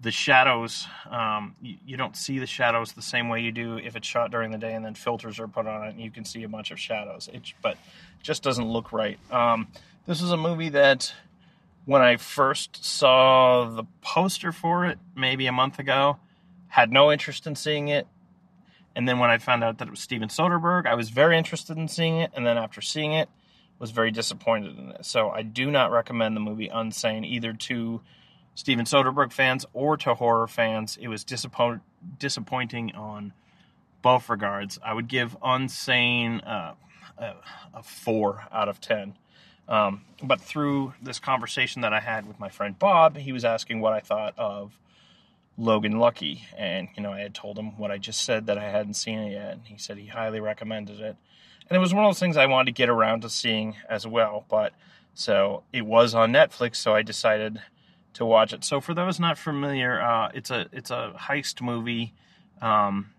the 0.00 0.10
shadows 0.10 0.86
um, 1.10 1.54
you, 1.60 1.76
you, 1.84 1.96
don't 1.96 2.16
see 2.16 2.38
the 2.38 2.46
shadows 2.46 2.92
the 2.92 3.02
same 3.02 3.28
way 3.28 3.40
you 3.40 3.50
do 3.50 3.78
if 3.78 3.96
it's 3.96 4.06
shot 4.06 4.30
during 4.30 4.50
the 4.50 4.58
day 4.58 4.74
and 4.74 4.84
then 4.84 4.94
filters 4.94 5.40
are 5.40 5.48
put 5.48 5.66
on 5.66 5.84
it 5.86 5.90
and 5.90 6.00
you 6.00 6.10
can 6.10 6.24
see 6.24 6.44
a 6.44 6.48
bunch 6.48 6.70
of 6.70 6.78
shadows. 6.78 7.28
It, 7.32 7.52
but 7.62 7.76
just 8.22 8.42
doesn't 8.42 8.68
look 8.68 8.92
right. 8.92 9.18
Um, 9.32 9.68
this 10.06 10.22
is 10.22 10.30
a 10.30 10.36
movie 10.36 10.68
that 10.70 11.12
when 11.84 12.02
I 12.02 12.16
first 12.16 12.84
saw 12.84 13.64
the 13.64 13.84
poster 14.02 14.52
for 14.52 14.86
it, 14.86 14.98
maybe 15.16 15.46
a 15.46 15.52
month 15.52 15.78
ago, 15.78 16.18
had 16.68 16.92
no 16.92 17.10
interest 17.10 17.46
in 17.46 17.56
seeing 17.56 17.88
it. 17.88 18.06
And 18.94 19.08
then 19.08 19.18
when 19.18 19.30
I 19.30 19.38
found 19.38 19.64
out 19.64 19.78
that 19.78 19.88
it 19.88 19.90
was 19.90 20.00
Steven 20.00 20.28
Soderbergh, 20.28 20.86
I 20.86 20.94
was 20.94 21.10
very 21.10 21.38
interested 21.38 21.76
in 21.76 21.88
seeing 21.88 22.18
it. 22.18 22.30
And 22.34 22.46
then 22.46 22.58
after 22.58 22.80
seeing 22.80 23.12
it, 23.12 23.28
was 23.78 23.90
very 23.90 24.10
disappointed 24.10 24.76
in 24.76 24.90
it. 24.90 25.04
So 25.04 25.30
I 25.30 25.42
do 25.42 25.70
not 25.70 25.92
recommend 25.92 26.36
the 26.36 26.40
movie 26.40 26.68
Unsane 26.68 27.24
either 27.24 27.52
to 27.52 28.00
Steven 28.58 28.86
Soderbergh 28.86 29.30
fans 29.30 29.64
or 29.72 29.96
to 29.96 30.14
horror 30.14 30.48
fans. 30.48 30.98
It 31.00 31.06
was 31.06 31.22
disappoint- 31.22 31.80
disappointing 32.18 32.92
on 32.96 33.32
both 34.02 34.28
regards. 34.28 34.80
I 34.84 34.94
would 34.94 35.06
give 35.06 35.36
Unsane 35.40 36.44
uh, 36.44 36.74
a, 37.16 37.34
a, 37.72 37.82
four 37.84 38.48
out 38.50 38.68
of 38.68 38.80
ten. 38.80 39.14
Um, 39.68 40.00
but 40.20 40.40
through 40.40 40.94
this 41.00 41.20
conversation 41.20 41.82
that 41.82 41.92
I 41.92 42.00
had 42.00 42.26
with 42.26 42.40
my 42.40 42.48
friend 42.48 42.76
Bob, 42.76 43.16
he 43.16 43.30
was 43.30 43.44
asking 43.44 43.80
what 43.80 43.92
I 43.92 44.00
thought 44.00 44.34
of 44.36 44.76
Logan 45.56 46.00
Lucky. 46.00 46.42
And, 46.56 46.88
you 46.96 47.02
know, 47.04 47.12
I 47.12 47.20
had 47.20 47.36
told 47.36 47.56
him 47.60 47.78
what 47.78 47.92
I 47.92 47.98
just 47.98 48.24
said 48.24 48.46
that 48.46 48.58
I 48.58 48.68
hadn't 48.68 48.94
seen 48.94 49.20
it 49.20 49.34
yet. 49.34 49.52
And 49.52 49.66
he 49.66 49.78
said 49.78 49.98
he 49.98 50.06
highly 50.06 50.40
recommended 50.40 50.98
it. 50.98 51.16
And 51.70 51.76
it 51.76 51.78
was 51.78 51.94
one 51.94 52.04
of 52.04 52.08
those 52.08 52.18
things 52.18 52.36
I 52.36 52.46
wanted 52.46 52.74
to 52.74 52.76
get 52.76 52.88
around 52.88 53.20
to 53.20 53.30
seeing 53.30 53.76
as 53.88 54.04
well. 54.04 54.46
But 54.48 54.72
so 55.14 55.62
it 55.72 55.86
was 55.86 56.12
on 56.12 56.32
Netflix, 56.32 56.74
so 56.74 56.92
I 56.92 57.02
decided 57.02 57.62
to 58.14 58.24
watch 58.24 58.52
it. 58.52 58.64
So 58.64 58.80
for 58.80 58.94
those 58.94 59.20
not 59.20 59.38
familiar, 59.38 60.00
uh, 60.00 60.30
it's 60.34 60.50
a 60.50 60.66
it's 60.72 60.90
a 60.90 61.12
heist 61.16 61.60
movie, 61.60 62.14
um, 62.60 63.10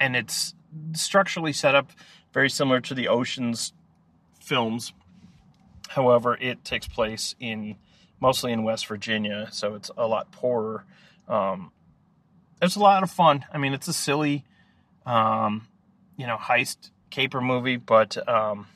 and 0.00 0.16
it's 0.16 0.54
structurally 0.92 1.52
set 1.52 1.74
up 1.74 1.92
very 2.32 2.50
similar 2.50 2.80
to 2.80 2.94
the 2.94 3.08
Ocean's 3.08 3.72
films. 4.40 4.92
However, 5.88 6.36
it 6.40 6.64
takes 6.64 6.88
place 6.88 7.34
in 7.38 7.76
mostly 8.20 8.52
in 8.52 8.64
West 8.64 8.86
Virginia, 8.86 9.48
so 9.52 9.74
it's 9.74 9.90
a 9.96 10.06
lot 10.06 10.32
poorer. 10.32 10.84
Um, 11.28 11.72
it's 12.60 12.76
a 12.76 12.80
lot 12.80 13.02
of 13.02 13.10
fun. 13.10 13.44
I 13.52 13.58
mean, 13.58 13.74
it's 13.74 13.88
a 13.88 13.92
silly, 13.92 14.44
um, 15.04 15.68
you 16.16 16.26
know, 16.26 16.36
heist 16.36 16.90
caper 17.10 17.40
movie, 17.40 17.76
but 17.76 18.16
um, 18.28 18.66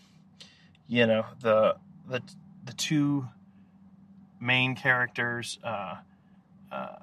you 0.88 1.06
know 1.06 1.26
the 1.40 1.76
the 2.08 2.22
the 2.64 2.72
two 2.72 3.28
main 4.40 4.74
characters, 4.74 5.58
uh, 5.62 5.96
uh, 6.72 6.96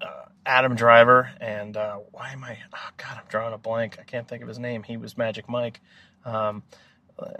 uh 0.00 0.24
Adam 0.44 0.74
Driver 0.74 1.30
and 1.40 1.76
uh, 1.76 1.98
why 2.10 2.32
am 2.32 2.44
I? 2.44 2.58
Oh 2.74 2.90
God, 2.96 3.18
I'm 3.18 3.24
drawing 3.28 3.54
a 3.54 3.58
blank. 3.58 3.98
I 4.00 4.04
can't 4.04 4.26
think 4.26 4.42
of 4.42 4.48
his 4.48 4.58
name. 4.58 4.82
He 4.82 4.96
was 4.96 5.16
Magic 5.16 5.48
Mike. 5.48 5.80
Um, 6.24 6.62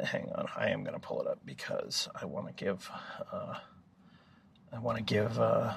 hang 0.04 0.30
on, 0.34 0.46
I 0.56 0.68
am 0.68 0.84
going 0.84 0.94
to 0.94 1.00
pull 1.00 1.20
it 1.20 1.26
up 1.26 1.40
because 1.44 2.08
I 2.20 2.26
want 2.26 2.46
to 2.46 2.64
give 2.64 2.88
uh, 3.32 3.54
I 4.72 4.78
want 4.78 4.98
to 4.98 5.04
give 5.04 5.38
uh, 5.38 5.74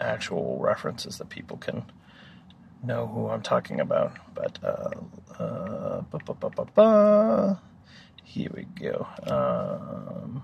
actual 0.00 0.58
references 0.58 1.18
that 1.18 1.28
people 1.28 1.58
can 1.58 1.84
know 2.82 3.06
who 3.06 3.28
I'm 3.28 3.42
talking 3.42 3.80
about. 3.80 4.16
But 4.34 4.58
uh, 4.62 4.90
uh, 5.38 6.02
here 8.24 8.50
we 8.54 8.64
go. 8.64 9.06
Um, 9.26 10.42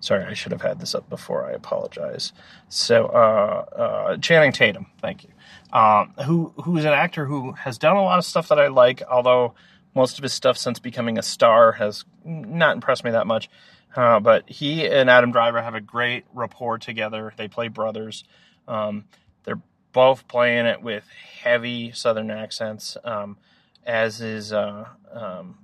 sorry, 0.00 0.24
I 0.24 0.34
should 0.34 0.52
have 0.52 0.62
had 0.62 0.80
this 0.80 0.94
up 0.94 1.08
before. 1.08 1.46
I 1.46 1.52
apologize. 1.52 2.32
So, 2.68 3.06
uh, 3.06 3.64
uh, 3.76 4.16
Channing 4.18 4.52
Tatum, 4.52 4.86
thank 5.00 5.24
you. 5.24 5.30
Um, 5.72 6.14
who 6.24 6.52
who 6.64 6.76
is 6.78 6.84
an 6.84 6.92
actor 6.92 7.26
who 7.26 7.52
has 7.52 7.78
done 7.78 7.96
a 7.96 8.02
lot 8.02 8.18
of 8.18 8.24
stuff 8.24 8.48
that 8.48 8.58
I 8.58 8.68
like, 8.68 9.02
although 9.02 9.54
most 9.94 10.18
of 10.18 10.22
his 10.22 10.32
stuff 10.32 10.56
since 10.56 10.78
becoming 10.78 11.18
a 11.18 11.22
star 11.22 11.72
has 11.72 12.04
not 12.24 12.74
impressed 12.74 13.04
me 13.04 13.10
that 13.10 13.26
much. 13.26 13.50
Uh, 13.96 14.20
but 14.20 14.48
he 14.48 14.86
and 14.86 15.10
Adam 15.10 15.32
Driver 15.32 15.60
have 15.60 15.74
a 15.74 15.80
great 15.80 16.24
rapport 16.32 16.78
together. 16.78 17.32
They 17.36 17.48
play 17.48 17.68
brothers. 17.68 18.24
Um, 18.66 19.06
they're 19.44 19.60
both 19.92 20.28
playing 20.28 20.66
it 20.66 20.82
with 20.82 21.04
heavy 21.42 21.92
Southern 21.92 22.30
accents, 22.30 22.96
um, 23.02 23.38
as 23.84 24.20
is 24.20 24.52
uh, 24.52 24.86
um, 25.10 25.58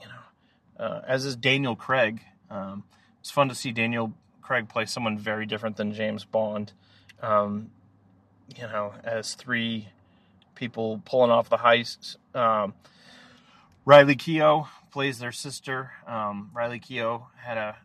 you 0.00 0.06
know, 0.08 0.84
uh, 0.84 1.02
as 1.06 1.24
is 1.24 1.36
Daniel 1.36 1.76
Craig. 1.76 2.20
It's 3.20 3.30
fun 3.30 3.48
to 3.48 3.54
see 3.54 3.72
Daniel 3.72 4.12
Craig 4.42 4.68
play 4.68 4.84
someone 4.84 5.18
very 5.18 5.46
different 5.46 5.76
than 5.76 5.92
James 5.92 6.24
Bond. 6.24 6.72
Um, 7.22 7.70
you 8.56 8.62
know, 8.62 8.94
as 9.04 9.34
three 9.34 9.88
people 10.54 11.00
pulling 11.04 11.30
off 11.30 11.48
the 11.48 11.58
heists. 11.58 12.16
Um, 12.34 12.74
Riley 13.84 14.16
Keough 14.16 14.68
plays 14.90 15.18
their 15.18 15.32
sister. 15.32 15.92
Um, 16.06 16.50
Riley 16.52 16.80
Keough 16.80 17.26
had 17.36 17.56
a 17.56 17.76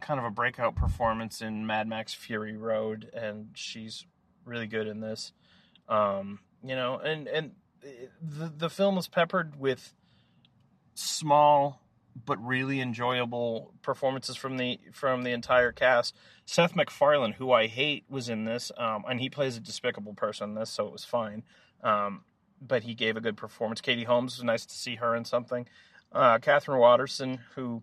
kind 0.00 0.18
of 0.18 0.26
a 0.26 0.30
breakout 0.30 0.74
performance 0.74 1.40
in 1.40 1.66
Mad 1.66 1.88
Max 1.88 2.14
Fury 2.14 2.56
Road, 2.56 3.10
and 3.14 3.50
she's 3.54 4.06
really 4.44 4.66
good 4.66 4.86
in 4.86 5.00
this. 5.00 5.32
Um, 5.88 6.40
you 6.64 6.74
know, 6.74 6.98
and 6.98 7.28
and 7.28 7.52
the 8.22 8.52
the 8.56 8.70
film 8.70 8.98
is 8.98 9.08
peppered 9.08 9.58
with 9.60 9.92
small 10.94 11.80
but 12.24 12.44
really 12.44 12.80
enjoyable 12.80 13.74
performances 13.82 14.36
from 14.36 14.56
the 14.56 14.80
from 14.92 15.22
the 15.22 15.32
entire 15.32 15.72
cast. 15.72 16.14
Seth 16.46 16.74
MacFarlane, 16.74 17.32
who 17.32 17.52
I 17.52 17.66
hate, 17.66 18.04
was 18.08 18.28
in 18.28 18.44
this, 18.44 18.72
um, 18.78 19.04
and 19.08 19.20
he 19.20 19.28
plays 19.28 19.56
a 19.56 19.60
despicable 19.60 20.14
person 20.14 20.50
in 20.50 20.54
this, 20.54 20.70
so 20.70 20.86
it 20.86 20.92
was 20.92 21.04
fine. 21.04 21.42
Um, 21.82 22.22
but 22.60 22.84
he 22.84 22.94
gave 22.94 23.16
a 23.16 23.20
good 23.20 23.36
performance. 23.36 23.80
Katie 23.80 24.04
Holmes 24.04 24.36
was 24.36 24.44
nice 24.44 24.64
to 24.64 24.74
see 24.74 24.96
her 24.96 25.14
in 25.14 25.24
something. 25.24 25.66
Uh, 26.10 26.38
Katherine 26.38 26.78
Waterston, 26.78 27.40
who 27.54 27.82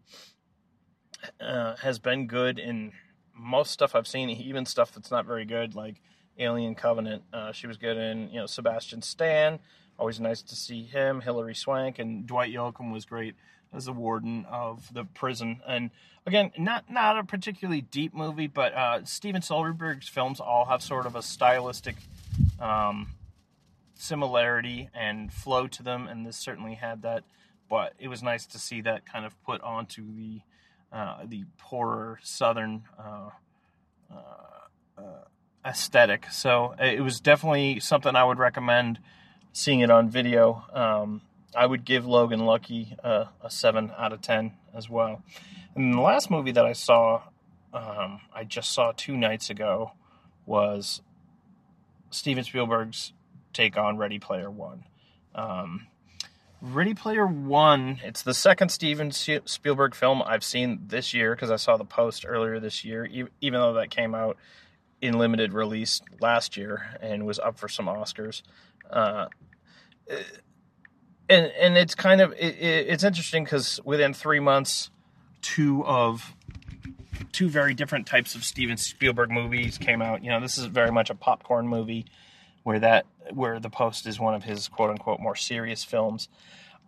uh, 1.39 1.75
has 1.77 1.99
been 1.99 2.25
good 2.25 2.57
in 2.57 2.91
most 3.35 3.71
stuff 3.71 3.95
I've 3.95 4.07
seen, 4.07 4.29
even 4.29 4.65
stuff 4.65 4.93
that's 4.93 5.11
not 5.11 5.25
very 5.25 5.45
good, 5.45 5.75
like 5.75 6.01
Alien 6.39 6.73
Covenant. 6.73 7.23
Uh, 7.31 7.51
she 7.51 7.67
was 7.67 7.77
good 7.77 7.97
in, 7.97 8.29
you 8.29 8.39
know, 8.39 8.45
Sebastian 8.47 9.01
Stan. 9.03 9.59
Always 9.99 10.19
nice 10.19 10.41
to 10.41 10.55
see 10.55 10.83
him. 10.83 11.21
Hilary 11.21 11.53
Swank 11.53 11.99
and 11.99 12.25
Dwight 12.25 12.51
Yoakam 12.51 12.91
was 12.91 13.05
great 13.05 13.35
as 13.73 13.85
the 13.85 13.93
warden 13.93 14.45
of 14.49 14.93
the 14.93 15.05
prison. 15.05 15.61
And 15.67 15.91
again, 16.25 16.51
not 16.57 16.89
not 16.89 17.17
a 17.17 17.23
particularly 17.23 17.81
deep 17.81 18.13
movie, 18.13 18.47
but 18.47 18.73
uh, 18.73 19.05
Steven 19.05 19.41
Soderbergh's 19.41 20.07
films 20.07 20.39
all 20.39 20.65
have 20.65 20.81
sort 20.81 21.05
of 21.05 21.15
a 21.15 21.21
stylistic 21.21 21.95
um, 22.59 23.07
similarity 23.95 24.89
and 24.93 25.31
flow 25.31 25.67
to 25.67 25.83
them, 25.83 26.07
and 26.07 26.25
this 26.25 26.37
certainly 26.37 26.75
had 26.75 27.01
that. 27.01 27.23
But 27.69 27.93
it 27.99 28.07
was 28.07 28.21
nice 28.21 28.45
to 28.47 28.59
see 28.59 28.81
that 28.81 29.05
kind 29.05 29.25
of 29.25 29.41
put 29.43 29.61
onto 29.61 30.13
the 30.15 30.41
uh, 30.91 31.25
the 31.25 31.45
poorer 31.57 32.19
Southern 32.21 32.83
uh, 32.99 33.29
uh, 34.97 35.03
aesthetic. 35.65 36.27
So 36.31 36.75
it 36.79 37.01
was 37.01 37.19
definitely 37.19 37.79
something 37.79 38.15
I 38.15 38.23
would 38.23 38.37
recommend 38.37 38.99
seeing 39.53 39.79
it 39.79 39.89
on 39.89 40.09
video. 40.09 40.63
Um, 40.73 41.21
I 41.55 41.65
would 41.65 41.85
give 41.85 42.05
Logan 42.05 42.45
Lucky 42.45 42.95
a, 43.03 43.27
a, 43.41 43.49
seven 43.49 43.91
out 43.97 44.13
of 44.13 44.21
ten 44.21 44.53
as 44.73 44.89
well. 44.89 45.23
And 45.75 45.93
the 45.93 46.01
last 46.01 46.29
movie 46.29 46.51
that 46.51 46.65
I 46.65 46.73
saw, 46.73 47.21
um, 47.73 48.21
I 48.33 48.43
just 48.43 48.71
saw 48.71 48.93
two 48.95 49.17
nights 49.17 49.49
ago, 49.49 49.91
was 50.45 51.01
Steven 52.09 52.43
Spielberg's 52.43 53.13
take 53.53 53.77
on 53.77 53.97
Ready 53.97 54.19
Player 54.19 54.49
One. 54.49 54.83
Um, 55.35 55.87
Ready 56.61 56.93
Player 56.93 57.25
One, 57.25 57.99
it's 58.03 58.21
the 58.21 58.33
second 58.33 58.69
Steven 58.69 59.11
Spielberg 59.11 59.95
film 59.95 60.23
I've 60.25 60.43
seen 60.43 60.83
this 60.87 61.13
year 61.13 61.35
because 61.35 61.51
I 61.51 61.57
saw 61.57 61.77
the 61.77 61.85
post 61.85 62.25
earlier 62.27 62.59
this 62.59 62.85
year, 62.85 63.05
even 63.41 63.59
though 63.59 63.73
that 63.73 63.89
came 63.89 64.15
out 64.15 64.37
in 65.01 65.17
limited 65.17 65.51
release 65.51 66.01
last 66.21 66.55
year 66.55 66.97
and 67.01 67.25
was 67.25 67.37
up 67.37 67.57
for 67.59 67.67
some 67.67 67.87
Oscars. 67.87 68.41
Uh, 68.89 69.27
and 71.29 71.45
and 71.59 71.77
it's 71.77 71.95
kind 71.95 72.21
of 72.21 72.33
it, 72.33 72.55
it's 72.59 73.03
interesting 73.03 73.43
because 73.43 73.79
within 73.83 74.13
three 74.13 74.39
months, 74.39 74.89
two 75.41 75.85
of 75.85 76.35
two 77.31 77.49
very 77.49 77.73
different 77.73 78.05
types 78.05 78.35
of 78.35 78.43
Steven 78.43 78.77
Spielberg 78.77 79.31
movies 79.31 79.77
came 79.77 80.01
out. 80.01 80.23
You 80.23 80.29
know, 80.31 80.39
this 80.39 80.57
is 80.57 80.65
very 80.65 80.91
much 80.91 81.09
a 81.09 81.15
popcorn 81.15 81.67
movie 81.67 82.05
where 82.63 82.79
that 82.79 83.05
where 83.31 83.59
the 83.59 83.69
post 83.69 84.07
is 84.07 84.19
one 84.19 84.33
of 84.33 84.43
his 84.43 84.67
quote 84.67 84.89
unquote 84.89 85.19
more 85.19 85.35
serious 85.35 85.83
films. 85.83 86.29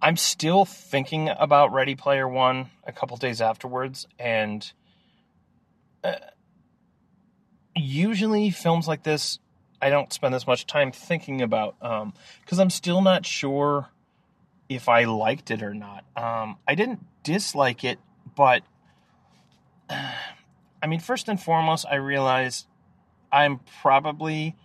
I'm 0.01 0.17
still 0.17 0.65
thinking 0.65 1.29
about 1.29 1.71
Ready 1.71 1.95
Player 1.95 2.27
One 2.27 2.69
a 2.85 2.91
couple 2.91 3.15
days 3.17 3.41
afterwards, 3.41 4.07
and 4.19 4.71
uh, 6.03 6.15
usually 7.75 8.49
films 8.49 8.87
like 8.87 9.03
this, 9.03 9.39
I 9.81 9.89
don't 9.89 10.11
spend 10.11 10.33
this 10.33 10.47
much 10.47 10.67
time 10.67 10.91
thinking 10.91 11.41
about 11.41 11.79
because 11.79 12.59
um, 12.59 12.59
I'm 12.59 12.69
still 12.69 13.01
not 13.01 13.25
sure 13.25 13.89
if 14.69 14.89
I 14.89 15.05
liked 15.05 15.51
it 15.51 15.61
or 15.61 15.73
not. 15.73 16.03
Um, 16.15 16.57
I 16.67 16.75
didn't 16.75 17.05
dislike 17.23 17.83
it, 17.83 17.99
but 18.35 18.63
I 19.89 20.87
mean, 20.87 20.99
first 20.99 21.27
and 21.29 21.41
foremost, 21.41 21.85
I 21.89 21.95
realized 21.95 22.67
I'm 23.31 23.59
probably 23.81 24.55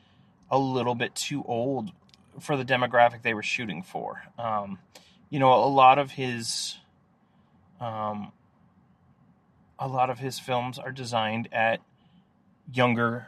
a 0.51 0.59
little 0.59 0.95
bit 0.95 1.15
too 1.15 1.43
old 1.47 1.93
for 2.41 2.57
the 2.57 2.65
demographic 2.65 3.23
they 3.23 3.35
were 3.35 3.43
shooting 3.43 3.83
for. 3.83 4.23
Um, 4.39 4.79
you 5.29 5.39
know, 5.39 5.53
a 5.53 5.67
lot 5.67 5.99
of 5.99 6.13
his, 6.13 6.77
um, 7.81 8.33
a 9.79 9.89
lot 9.89 10.11
of 10.11 10.19
his 10.19 10.39
films 10.39 10.79
are 10.79 10.93
designed 10.93 11.49
at 11.53 11.81
younger 12.73 13.27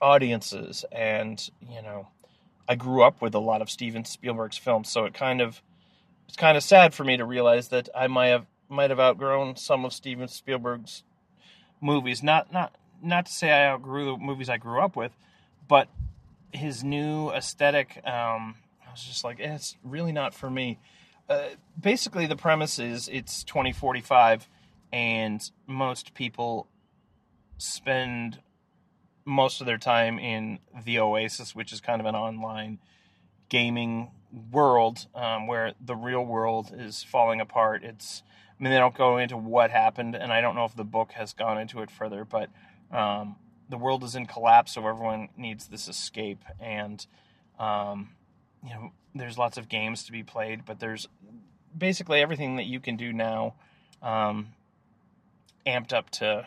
audiences, 0.00 0.84
and 0.92 1.50
you 1.68 1.82
know, 1.82 2.08
I 2.68 2.74
grew 2.74 3.02
up 3.02 3.20
with 3.20 3.34
a 3.34 3.40
lot 3.40 3.62
of 3.62 3.70
Steven 3.70 4.04
Spielberg's 4.04 4.58
films, 4.58 4.90
so 4.90 5.04
it 5.04 5.14
kind 5.14 5.40
of 5.40 5.62
it's 6.26 6.36
kind 6.36 6.56
of 6.56 6.62
sad 6.62 6.94
for 6.94 7.04
me 7.04 7.16
to 7.16 7.24
realize 7.24 7.68
that 7.68 7.88
I 7.94 8.06
might 8.06 8.28
have 8.28 8.46
might 8.68 8.90
have 8.90 9.00
outgrown 9.00 9.56
some 9.56 9.84
of 9.84 9.92
Steven 9.92 10.28
Spielberg's 10.28 11.02
movies. 11.80 12.22
Not 12.22 12.52
not 12.52 12.74
not 13.02 13.26
to 13.26 13.32
say 13.32 13.50
I 13.50 13.66
outgrew 13.68 14.06
the 14.06 14.16
movies 14.16 14.48
I 14.48 14.56
grew 14.56 14.80
up 14.80 14.96
with, 14.96 15.12
but 15.68 15.88
his 16.52 16.84
new 16.84 17.30
aesthetic, 17.30 17.96
um, 18.04 18.56
I 18.86 18.90
was 18.90 19.02
just 19.02 19.24
like, 19.24 19.40
eh, 19.40 19.54
it's 19.54 19.76
really 19.82 20.12
not 20.12 20.34
for 20.34 20.50
me. 20.50 20.78
Uh, 21.28 21.48
basically, 21.80 22.26
the 22.26 22.36
premise 22.36 22.78
is 22.78 23.08
it's 23.10 23.42
2045, 23.44 24.48
and 24.92 25.42
most 25.66 26.14
people 26.14 26.68
spend 27.58 28.40
most 29.24 29.60
of 29.60 29.66
their 29.66 29.78
time 29.78 30.18
in 30.18 30.58
the 30.84 30.98
Oasis, 30.98 31.54
which 31.54 31.72
is 31.72 31.80
kind 31.80 32.00
of 32.00 32.06
an 32.06 32.14
online 32.14 32.78
gaming 33.48 34.10
world 34.50 35.06
um, 35.14 35.46
where 35.46 35.72
the 35.84 35.96
real 35.96 36.24
world 36.24 36.72
is 36.76 37.02
falling 37.02 37.40
apart. 37.40 37.84
It's, 37.84 38.22
I 38.58 38.62
mean, 38.62 38.72
they 38.72 38.78
don't 38.78 38.94
go 38.94 39.18
into 39.18 39.36
what 39.36 39.70
happened, 39.70 40.14
and 40.14 40.32
I 40.32 40.40
don't 40.40 40.54
know 40.54 40.64
if 40.64 40.74
the 40.74 40.84
book 40.84 41.12
has 41.12 41.32
gone 41.32 41.58
into 41.58 41.82
it 41.82 41.90
further, 41.90 42.24
but 42.24 42.48
um, 42.90 43.36
the 43.68 43.76
world 43.76 44.04
is 44.04 44.14
in 44.14 44.26
collapse, 44.26 44.72
so 44.72 44.86
everyone 44.86 45.28
needs 45.36 45.68
this 45.68 45.88
escape. 45.88 46.44
And 46.60 47.04
um, 47.58 48.10
you 48.62 48.70
know, 48.70 48.92
there's 49.14 49.38
lots 49.38 49.58
of 49.58 49.68
games 49.68 50.04
to 50.04 50.12
be 50.12 50.22
played, 50.22 50.64
but 50.64 50.80
there's 50.80 51.08
basically 51.76 52.20
everything 52.20 52.56
that 52.56 52.66
you 52.66 52.80
can 52.80 52.96
do 52.96 53.12
now, 53.12 53.54
um, 54.02 54.48
amped 55.66 55.92
up 55.92 56.10
to 56.10 56.46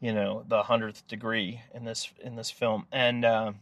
you 0.00 0.12
know 0.12 0.44
the 0.48 0.64
hundredth 0.64 1.06
degree 1.06 1.60
in 1.74 1.84
this 1.84 2.10
in 2.20 2.36
this 2.36 2.50
film. 2.50 2.86
And 2.92 3.24
uh, 3.24 3.52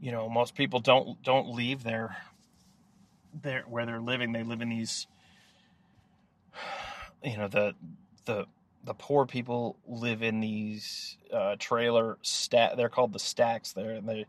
you 0.00 0.12
know, 0.12 0.28
most 0.28 0.54
people 0.54 0.80
don't 0.80 1.22
don't 1.22 1.50
leave 1.50 1.82
their 1.82 2.16
their 3.42 3.62
where 3.62 3.86
they're 3.86 4.00
living. 4.00 4.32
They 4.32 4.42
live 4.42 4.60
in 4.60 4.68
these 4.68 5.06
you 7.24 7.36
know 7.36 7.48
the 7.48 7.74
the 8.24 8.46
the 8.84 8.94
poor 8.94 9.26
people 9.26 9.76
live 9.86 10.22
in 10.22 10.40
these 10.40 11.16
uh, 11.32 11.56
trailer 11.58 12.18
stack. 12.22 12.76
They're 12.76 12.88
called 12.88 13.12
the 13.12 13.18
stacks. 13.18 13.72
There, 13.72 13.90
and 13.90 14.08
they, 14.08 14.26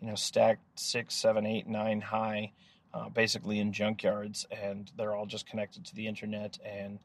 you 0.00 0.08
know, 0.08 0.14
stacked 0.14 0.62
six, 0.80 1.14
seven, 1.14 1.44
eight, 1.44 1.66
nine 1.68 2.00
high, 2.00 2.52
uh, 2.94 3.10
basically 3.10 3.58
in 3.58 3.72
junkyards, 3.72 4.46
and 4.50 4.90
they're 4.96 5.14
all 5.14 5.26
just 5.26 5.46
connected 5.46 5.84
to 5.86 5.94
the 5.94 6.06
internet. 6.06 6.58
And 6.64 6.98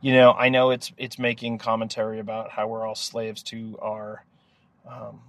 you 0.00 0.12
know, 0.12 0.32
I 0.32 0.48
know 0.48 0.70
it's 0.70 0.92
it's 0.98 1.18
making 1.18 1.58
commentary 1.58 2.18
about 2.18 2.50
how 2.50 2.66
we're 2.66 2.84
all 2.84 2.96
slaves 2.96 3.42
to 3.44 3.78
our 3.80 4.24
um, 4.88 5.20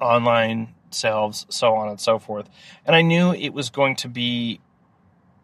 online 0.00 0.74
sales, 0.90 1.46
so 1.48 1.74
on 1.74 1.88
and 1.88 2.00
so 2.00 2.18
forth. 2.18 2.48
And 2.86 2.94
I 2.94 3.02
knew 3.02 3.32
it 3.32 3.50
was 3.50 3.70
going 3.70 3.96
to 3.96 4.08
be, 4.08 4.60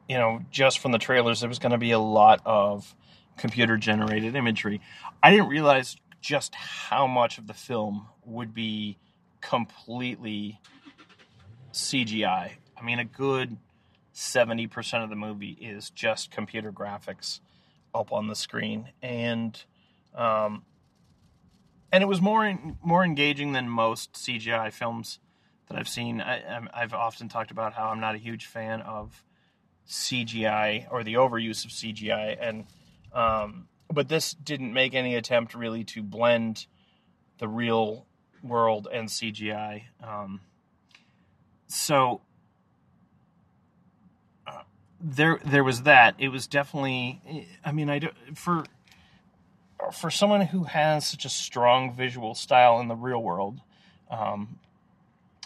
you 0.09 0.17
know, 0.17 0.41
just 0.51 0.79
from 0.79 0.93
the 0.93 0.99
trailers, 0.99 1.41
there 1.41 1.49
was 1.49 1.59
going 1.59 1.73
to 1.73 1.79
be 1.79 1.91
a 1.91 1.99
lot 1.99 2.41
of 2.45 2.95
computer 3.37 3.77
generated 3.77 4.37
imagery. 4.37 4.81
I 5.23 5.31
didn't 5.31 5.49
realize 5.49 5.97
just 6.21 6.55
how 6.55 7.07
much 7.07 7.39
of 7.39 7.47
the 7.47 7.55
film 7.55 8.09
would 8.25 8.55
be 8.55 8.99
completely 9.41 10.61
CGI. 11.73 12.53
I 12.77 12.83
mean, 12.83 12.99
a 12.99 13.05
good 13.05 13.57
70% 14.15 15.03
of 15.03 15.11
the 15.11 15.17
movie 15.17 15.57
is 15.61 15.91
just 15.91 16.31
computer 16.31 16.73
graphics 16.73 17.41
up 17.95 18.13
on 18.13 18.29
the 18.29 18.35
screen. 18.35 18.91
And, 19.03 19.63
um, 20.15 20.65
and 21.93 22.03
it 22.03 22.07
was 22.07 22.21
more 22.21 22.59
more 22.83 23.05
engaging 23.05 23.53
than 23.53 23.69
most 23.69 24.15
CGI 24.15 24.73
films 24.73 25.19
that 25.69 25.79
I've 25.79 25.89
seen. 25.89 26.21
I, 26.21 26.61
have 26.73 26.95
often 26.95 27.29
talked 27.29 27.51
about 27.51 27.73
how 27.75 27.89
I'm 27.89 28.01
not 28.01 28.15
a 28.15 28.19
huge 28.19 28.47
fan 28.47 28.81
of 28.83 29.25
CGI 29.89 30.87
or 30.91 31.03
the 31.03 31.15
overuse 31.15 31.65
of 31.65 31.71
CGI, 31.71 32.37
and 32.41 32.67
um, 33.13 33.69
but 33.93 34.09
this 34.09 34.33
didn't 34.33 34.73
make 34.73 34.95
any 34.95 35.15
attempt 35.15 35.55
really 35.55 35.85
to 35.85 36.03
blend 36.03 36.67
the 37.39 37.49
real 37.49 38.07
world 38.43 38.89
and 38.93 39.09
CGI. 39.09 39.85
Um, 40.03 40.41
so 41.67 42.21
uh, 44.47 44.63
there, 45.01 45.41
there 45.45 45.65
was 45.65 45.83
that. 45.83 46.15
It 46.19 46.29
was 46.29 46.47
definitely. 46.47 47.49
I 47.65 47.73
mean, 47.73 47.91
I 47.91 47.99
do, 47.99 48.09
for 48.35 48.65
for 49.93 50.11
someone 50.11 50.43
who 50.43 50.65
has 50.65 51.07
such 51.07 51.25
a 51.25 51.29
strong 51.29 51.95
visual 51.95 52.35
style 52.35 52.81
in 52.81 52.89
the 52.89 52.95
real 52.95 53.23
world, 53.23 53.61
um, 54.11 54.59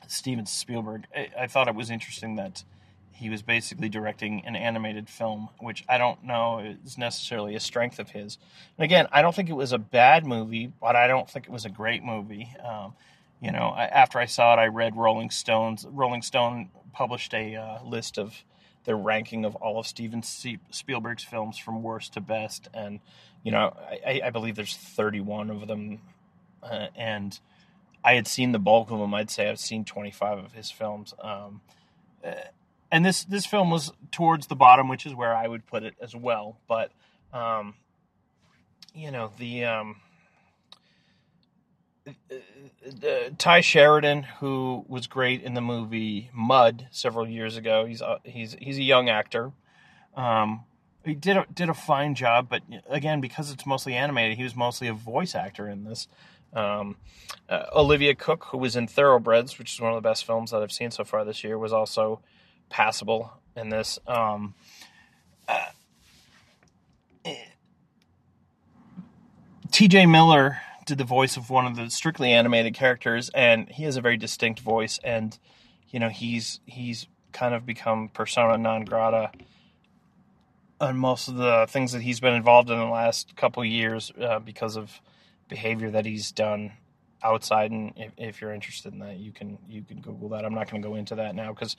Steven 0.06 0.46
Spielberg, 0.46 1.06
I, 1.14 1.28
I, 1.40 1.46
thought 1.46 1.68
it 1.68 1.74
was 1.74 1.90
interesting 1.90 2.36
that 2.36 2.64
he 3.12 3.30
was 3.30 3.42
basically 3.42 3.88
directing 3.88 4.44
an 4.44 4.56
animated 4.56 5.08
film, 5.08 5.48
which 5.60 5.84
I 5.88 5.98
don't 5.98 6.24
know 6.24 6.76
is 6.84 6.98
necessarily 6.98 7.54
a 7.54 7.60
strength 7.60 7.98
of 7.98 8.10
his. 8.10 8.38
And 8.76 8.84
again, 8.84 9.06
I 9.12 9.22
don't 9.22 9.34
think 9.34 9.48
it 9.48 9.54
was 9.54 9.72
a 9.72 9.78
bad 9.78 10.26
movie, 10.26 10.72
but 10.80 10.96
I 10.96 11.06
don't 11.06 11.28
think 11.28 11.46
it 11.46 11.52
was 11.52 11.64
a 11.64 11.70
great 11.70 12.02
movie. 12.02 12.52
Um, 12.64 12.94
you 13.40 13.52
know, 13.52 13.72
I, 13.76 13.84
after 13.84 14.18
I 14.18 14.26
saw 14.26 14.54
it, 14.54 14.58
I 14.58 14.66
read 14.66 14.96
Rolling 14.96 15.30
Stones. 15.30 15.86
Rolling 15.88 16.22
Stone 16.22 16.70
published 16.92 17.34
a 17.34 17.56
uh, 17.56 17.84
list 17.84 18.18
of 18.18 18.34
their 18.84 18.96
ranking 18.96 19.44
of 19.44 19.54
all 19.56 19.78
of 19.78 19.86
Steven 19.86 20.22
Spielberg's 20.22 21.24
films 21.24 21.58
from 21.58 21.82
worst 21.82 22.14
to 22.14 22.20
best, 22.20 22.68
and 22.74 23.00
you 23.44 23.52
know, 23.52 23.76
I, 24.04 24.22
I 24.24 24.30
believe 24.30 24.56
there's 24.56 24.76
31 24.76 25.50
of 25.50 25.68
them, 25.68 26.00
uh, 26.62 26.88
and 26.96 27.38
I 28.02 28.14
had 28.14 28.26
seen 28.26 28.52
the 28.52 28.58
bulk 28.58 28.90
of 28.90 28.98
them. 28.98 29.14
I'd 29.14 29.30
say 29.30 29.48
I've 29.48 29.60
seen 29.60 29.84
25 29.84 30.38
of 30.38 30.52
his 30.54 30.70
films. 30.70 31.14
Um, 31.20 31.60
uh, 32.24 32.32
and 32.90 33.04
this 33.04 33.24
this 33.24 33.44
film 33.44 33.70
was 33.70 33.92
towards 34.10 34.46
the 34.46 34.56
bottom, 34.56 34.88
which 34.88 35.04
is 35.04 35.14
where 35.14 35.34
I 35.34 35.46
would 35.46 35.66
put 35.66 35.82
it 35.82 35.94
as 36.00 36.16
well. 36.16 36.58
But 36.66 36.90
um, 37.32 37.74
you 38.94 39.10
know 39.10 39.30
the 39.36 39.64
um, 39.64 39.96
Tye 43.36 43.60
Sheridan, 43.60 44.22
who 44.22 44.84
was 44.88 45.06
great 45.06 45.42
in 45.42 45.54
the 45.54 45.60
movie 45.60 46.30
Mud 46.32 46.88
several 46.90 47.28
years 47.28 47.56
ago. 47.56 47.84
He's 47.84 48.00
a, 48.00 48.20
he's 48.24 48.56
he's 48.58 48.78
a 48.78 48.82
young 48.82 49.10
actor. 49.10 49.52
Um, 50.16 50.64
he 51.04 51.14
did 51.14 51.36
a, 51.36 51.46
did 51.52 51.68
a 51.68 51.74
fine 51.74 52.14
job, 52.14 52.48
but 52.48 52.62
again, 52.88 53.20
because 53.20 53.50
it's 53.50 53.66
mostly 53.66 53.94
animated, 53.94 54.36
he 54.36 54.42
was 54.42 54.56
mostly 54.56 54.88
a 54.88 54.94
voice 54.94 55.34
actor 55.34 55.68
in 55.68 55.84
this. 55.84 56.08
Um, 56.52 56.96
uh, 57.48 57.64
Olivia 57.74 58.14
Cooke, 58.14 58.44
who 58.46 58.58
was 58.58 58.76
in 58.76 58.86
Thoroughbreds, 58.86 59.58
which 59.58 59.74
is 59.74 59.80
one 59.80 59.92
of 59.92 60.02
the 60.02 60.08
best 60.08 60.24
films 60.24 60.50
that 60.50 60.62
I've 60.62 60.72
seen 60.72 60.90
so 60.90 61.04
far 61.04 61.24
this 61.24 61.44
year, 61.44 61.58
was 61.58 61.72
also 61.72 62.20
passable 62.70 63.32
in 63.56 63.68
this. 63.68 63.98
Um, 64.06 64.54
uh, 65.48 65.66
T.J. 69.70 70.06
Miller 70.06 70.58
did 70.86 70.98
the 70.98 71.04
voice 71.04 71.36
of 71.36 71.50
one 71.50 71.66
of 71.66 71.76
the 71.76 71.90
strictly 71.90 72.32
animated 72.32 72.74
characters, 72.74 73.30
and 73.30 73.68
he 73.68 73.82
has 73.84 73.96
a 73.96 74.00
very 74.00 74.16
distinct 74.16 74.60
voice, 74.60 75.00
and 75.02 75.36
you 75.90 75.98
know 75.98 76.08
he's 76.08 76.60
he's 76.66 77.08
kind 77.32 77.54
of 77.54 77.66
become 77.66 78.08
persona 78.08 78.56
non 78.56 78.84
grata 78.84 79.32
on 80.84 80.96
most 80.96 81.28
of 81.28 81.36
the 81.36 81.66
things 81.68 81.92
that 81.92 82.02
he's 82.02 82.20
been 82.20 82.34
involved 82.34 82.70
in 82.70 82.78
the 82.78 82.84
last 82.84 83.34
couple 83.36 83.64
years 83.64 84.12
uh, 84.20 84.38
because 84.38 84.76
of 84.76 85.00
behavior 85.48 85.90
that 85.90 86.04
he's 86.06 86.30
done 86.30 86.72
outside. 87.22 87.70
And 87.70 87.92
if, 87.96 88.12
if, 88.16 88.40
you're 88.40 88.52
interested 88.52 88.92
in 88.92 88.98
that, 89.00 89.16
you 89.16 89.32
can 89.32 89.58
you 89.68 89.82
can 89.82 90.00
Google 90.00 90.28
that. 90.30 90.44
I'm 90.44 90.54
not 90.54 90.70
going 90.70 90.82
to 90.82 90.88
go 90.88 90.94
into 90.94 91.16
that 91.16 91.34
now 91.34 91.52
because 91.52 91.76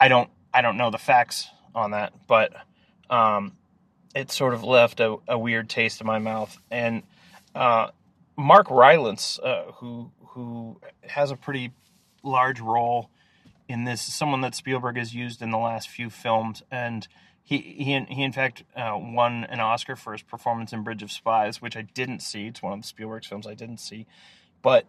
I 0.00 0.08
don't 0.08 0.30
I 0.52 0.62
don't 0.62 0.76
know 0.76 0.90
the 0.90 0.98
facts 0.98 1.48
on 1.74 1.90
that, 1.92 2.14
but 2.26 2.52
um, 3.10 3.52
it 4.14 4.32
sort 4.32 4.54
of 4.54 4.64
left 4.64 5.00
a, 5.00 5.16
a, 5.28 5.38
weird 5.38 5.68
taste 5.68 6.00
in 6.00 6.06
my 6.06 6.18
mouth. 6.18 6.58
And 6.70 7.02
uh, 7.54 7.88
Mark 8.36 8.70
Rylance, 8.70 9.38
uh, 9.38 9.72
who 9.76 10.10
who 10.28 10.80
has 11.02 11.30
a 11.30 11.36
pretty 11.36 11.72
large 12.22 12.60
role 12.60 13.10
in 13.68 13.84
this, 13.84 14.00
someone 14.00 14.40
that 14.40 14.54
Spielberg 14.54 14.96
has 14.96 15.14
used 15.14 15.42
in 15.42 15.50
the 15.50 15.58
last 15.58 15.88
few 15.88 16.08
films, 16.08 16.62
and 16.70 17.06
he 17.46 17.58
he 17.58 18.04
he 18.08 18.24
in 18.24 18.32
fact 18.32 18.64
uh, 18.74 18.98
won 19.00 19.44
an 19.44 19.60
Oscar 19.60 19.94
for 19.94 20.12
his 20.12 20.22
performance 20.22 20.72
in 20.72 20.82
Bridge 20.82 21.04
of 21.04 21.12
Spies, 21.12 21.62
which 21.62 21.76
I 21.76 21.82
didn't 21.82 22.20
see. 22.20 22.48
It's 22.48 22.60
one 22.60 22.72
of 22.72 22.82
the 22.82 22.88
Spielberg's 22.88 23.28
films 23.28 23.46
I 23.46 23.54
didn't 23.54 23.78
see, 23.78 24.04
but 24.62 24.86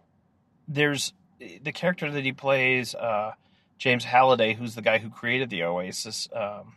there's 0.66 1.12
the 1.38 1.70
character 1.70 2.10
that 2.10 2.24
he 2.24 2.32
plays. 2.32 2.96
Uh, 2.96 3.34
James 3.78 4.02
Halliday, 4.02 4.54
who's 4.54 4.74
the 4.74 4.82
guy 4.82 4.98
who 4.98 5.08
created 5.08 5.50
the 5.50 5.62
Oasis, 5.62 6.28
um, 6.34 6.74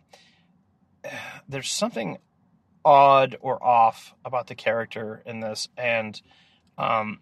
there's 1.49 1.71
something 1.71 2.19
odd 2.85 3.35
or 3.41 3.61
off 3.63 4.13
about 4.23 4.45
the 4.45 4.55
character 4.55 5.23
in 5.25 5.39
this, 5.39 5.67
and 5.75 6.21
um, 6.77 7.21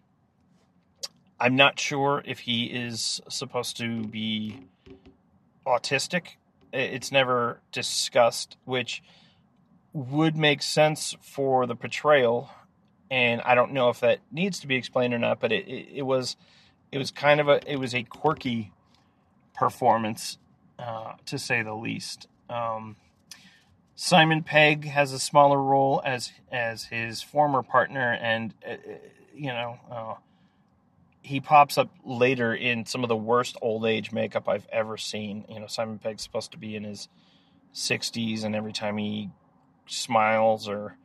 I'm 1.40 1.56
not 1.56 1.80
sure 1.80 2.22
if 2.26 2.40
he 2.40 2.66
is 2.66 3.22
supposed 3.30 3.78
to 3.78 4.06
be 4.06 4.68
autistic. 5.66 6.36
It's 6.72 7.12
never 7.12 7.62
discussed, 7.72 8.58
which 8.66 9.02
would 9.94 10.36
make 10.36 10.62
sense 10.62 11.16
for 11.22 11.66
the 11.66 11.76
portrayal, 11.76 12.50
and 13.10 13.42
I 13.42 13.56
don't 13.56 13.74
know 13.74 13.90
if 13.90 14.00
that 14.02 14.20
needs 14.32 14.60
to 14.60 14.68
be 14.68 14.76
explained 14.76 15.14
or 15.14 15.20
not. 15.20 15.40
But 15.40 15.52
it, 15.52 15.68
it, 15.68 15.88
it 15.96 16.02
was 16.04 16.36
it 16.92 16.98
was 16.98 17.12
kind 17.12 17.40
of 17.40 17.48
a 17.48 17.62
it 17.72 17.78
was 17.78 17.94
a 17.96 18.04
quirky 18.04 18.72
performance, 19.54 20.38
uh, 20.78 21.14
to 21.26 21.38
say 21.40 21.62
the 21.62 21.74
least. 21.74 22.28
Um, 22.50 22.96
Simon 23.96 24.44
Pegg 24.44 24.86
has 24.86 25.12
a 25.12 25.20
smaller 25.20 25.62
role 25.62 26.02
as 26.06 26.32
as 26.52 26.86
his 26.86 27.22
former 27.22 27.62
partner, 27.62 28.14
and 28.14 28.54
uh, 28.66 28.72
uh, 28.72 28.76
you 29.36 29.48
know 29.48 29.78
uh, 29.92 30.14
he 31.22 31.40
pops 31.40 31.78
up 31.78 31.90
later 32.04 32.54
in 32.54 32.86
some 32.86 33.04
of 33.04 33.10
the 33.10 33.16
worst 33.16 33.58
old 33.62 33.86
age 33.86 34.12
makeup 34.12 34.48
I've 34.48 34.68
ever 34.72 34.98
seen. 34.98 35.46
You 35.50 35.60
know, 35.60 35.68
Simon 35.68 36.00
Pegg's 36.00 36.24
supposed 36.24 36.52
to 36.54 36.58
be 36.58 36.76
in 36.76 36.84
his 36.84 37.10
60s, 37.74 38.44
and 38.44 38.56
every 38.56 38.74
time 38.74 38.98
he 38.98 39.30
smiles 39.86 40.68
or 40.68 40.96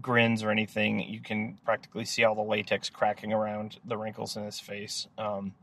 grins 0.00 0.42
or 0.42 0.50
anything, 0.50 1.00
you 1.00 1.20
can 1.20 1.58
practically 1.64 2.04
see 2.04 2.24
all 2.24 2.34
the 2.34 2.42
latex 2.42 2.88
cracking 2.90 3.32
around 3.32 3.78
the 3.84 3.96
wrinkles 3.96 4.36
in 4.36 4.44
his 4.44 4.60
face. 4.60 5.08
Um, 5.18 5.54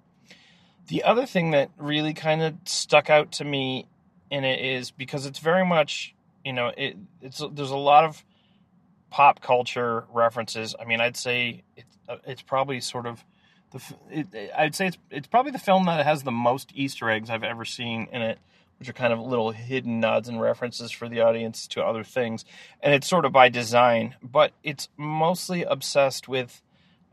the 0.88 1.04
other 1.04 1.26
thing 1.26 1.52
that 1.52 1.70
really 1.78 2.14
kind 2.14 2.42
of 2.42 2.56
stuck 2.66 3.10
out 3.10 3.32
to 3.34 3.46
me 3.46 3.88
in 4.30 4.44
it 4.44 4.60
is 4.60 4.92
because 4.92 5.26
it's 5.26 5.40
very 5.40 5.66
much, 5.66 6.14
you 6.44 6.54
know, 6.54 6.72
it, 6.78 6.98
it's 7.22 7.42
there's 7.52 7.72
a 7.72 7.78
lot 7.78 8.04
of 8.04 8.24
pop 9.10 9.42
culture 9.42 10.06
references. 10.14 10.76
I 10.80 10.86
mean, 10.86 11.02
I'd 11.02 11.18
say 11.18 11.64
it, 11.76 11.86
uh, 12.08 12.18
it's 12.26 12.42
probably 12.42 12.82
sort 12.82 13.06
of 13.06 13.24
the 13.72 13.82
it, 14.10 14.52
I'd 14.58 14.76
say 14.76 14.88
it's 14.88 14.98
it's 15.10 15.28
probably 15.28 15.52
the 15.52 15.60
film 15.60 15.86
that 15.86 16.06
has 16.06 16.24
the 16.24 16.32
most 16.32 16.72
Easter 16.74 17.10
eggs 17.10 17.30
I've 17.30 17.44
ever 17.44 17.66
seen 17.66 18.08
in 18.12 18.22
it, 18.22 18.40
which 18.80 18.90
are 18.90 18.94
kind 18.94 19.14
of 19.14 19.20
little 19.20 19.52
hidden 19.52 20.00
nods 20.00 20.28
and 20.28 20.40
references 20.42 20.92
for 20.92 21.10
the 21.10 21.22
audience 21.22 21.68
to 21.68 21.84
other 21.84 22.04
things, 22.04 22.46
and 22.82 22.94
it's 22.94 23.08
sort 23.08 23.26
of 23.26 23.32
by 23.32 23.50
design. 23.50 24.16
But 24.22 24.54
it's 24.64 24.90
mostly 24.98 25.64
obsessed 25.64 26.28
with 26.28 26.62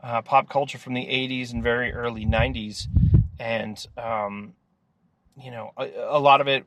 uh, 0.01 0.21
pop 0.21 0.49
culture 0.49 0.77
from 0.77 0.93
the 0.93 1.05
'80s 1.05 1.51
and 1.51 1.61
very 1.61 1.93
early 1.93 2.25
'90s 2.25 2.87
and 3.39 3.85
um, 3.97 4.53
you 5.41 5.51
know 5.51 5.71
a, 5.77 5.89
a, 6.09 6.19
lot 6.19 6.41
of 6.41 6.47
it, 6.47 6.65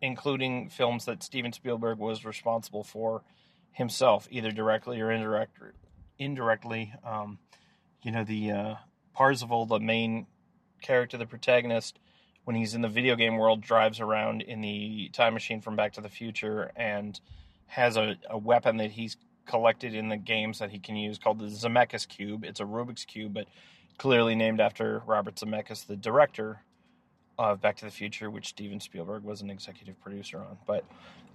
including 0.00 0.68
films 0.68 1.04
that 1.04 1.22
Steven 1.22 1.52
Spielberg 1.52 1.98
was 1.98 2.24
responsible 2.24 2.84
for 2.84 3.22
himself, 3.72 4.26
either 4.30 4.50
directly 4.50 5.00
or 5.00 5.10
indirect, 5.10 5.58
indirectly. 6.18 6.92
Um, 7.04 7.38
you 8.02 8.10
know 8.12 8.24
the 8.24 8.50
uh, 8.50 8.74
Parzival, 9.16 9.64
the 9.64 9.80
main 9.80 10.26
character, 10.82 11.16
the 11.16 11.26
protagonist, 11.26 11.98
when 12.44 12.54
he's 12.54 12.74
in 12.74 12.82
the 12.82 12.88
video 12.88 13.16
game 13.16 13.38
world, 13.38 13.62
drives 13.62 13.98
around 13.98 14.42
in 14.42 14.60
the 14.60 15.08
time 15.14 15.32
machine 15.32 15.62
from 15.62 15.74
Back 15.74 15.94
to 15.94 16.02
the 16.02 16.10
Future 16.10 16.70
and 16.76 17.18
has 17.66 17.96
a, 17.96 18.16
a 18.28 18.36
weapon 18.36 18.76
that 18.76 18.92
he's 18.92 19.16
collected 19.46 19.94
in 19.94 20.10
the 20.10 20.16
games 20.18 20.58
that 20.58 20.70
he 20.70 20.78
can 20.78 20.96
use 20.96 21.18
called 21.18 21.38
the 21.38 21.46
Zemeckis 21.46 22.06
cube. 22.06 22.44
It's 22.44 22.60
a 22.60 22.64
Rubik's 22.64 23.06
cube, 23.06 23.32
but 23.32 23.46
clearly 23.96 24.34
named 24.34 24.60
after 24.60 25.02
Robert 25.06 25.36
Zemeckis, 25.36 25.86
the 25.86 25.96
director 25.96 26.60
of 27.38 27.62
Back 27.62 27.76
to 27.76 27.86
the 27.86 27.90
Future, 27.90 28.30
which 28.30 28.48
Steven 28.48 28.80
Spielberg 28.80 29.22
was 29.24 29.40
an 29.40 29.48
executive 29.48 29.98
producer 30.02 30.38
on. 30.38 30.58
But 30.66 30.84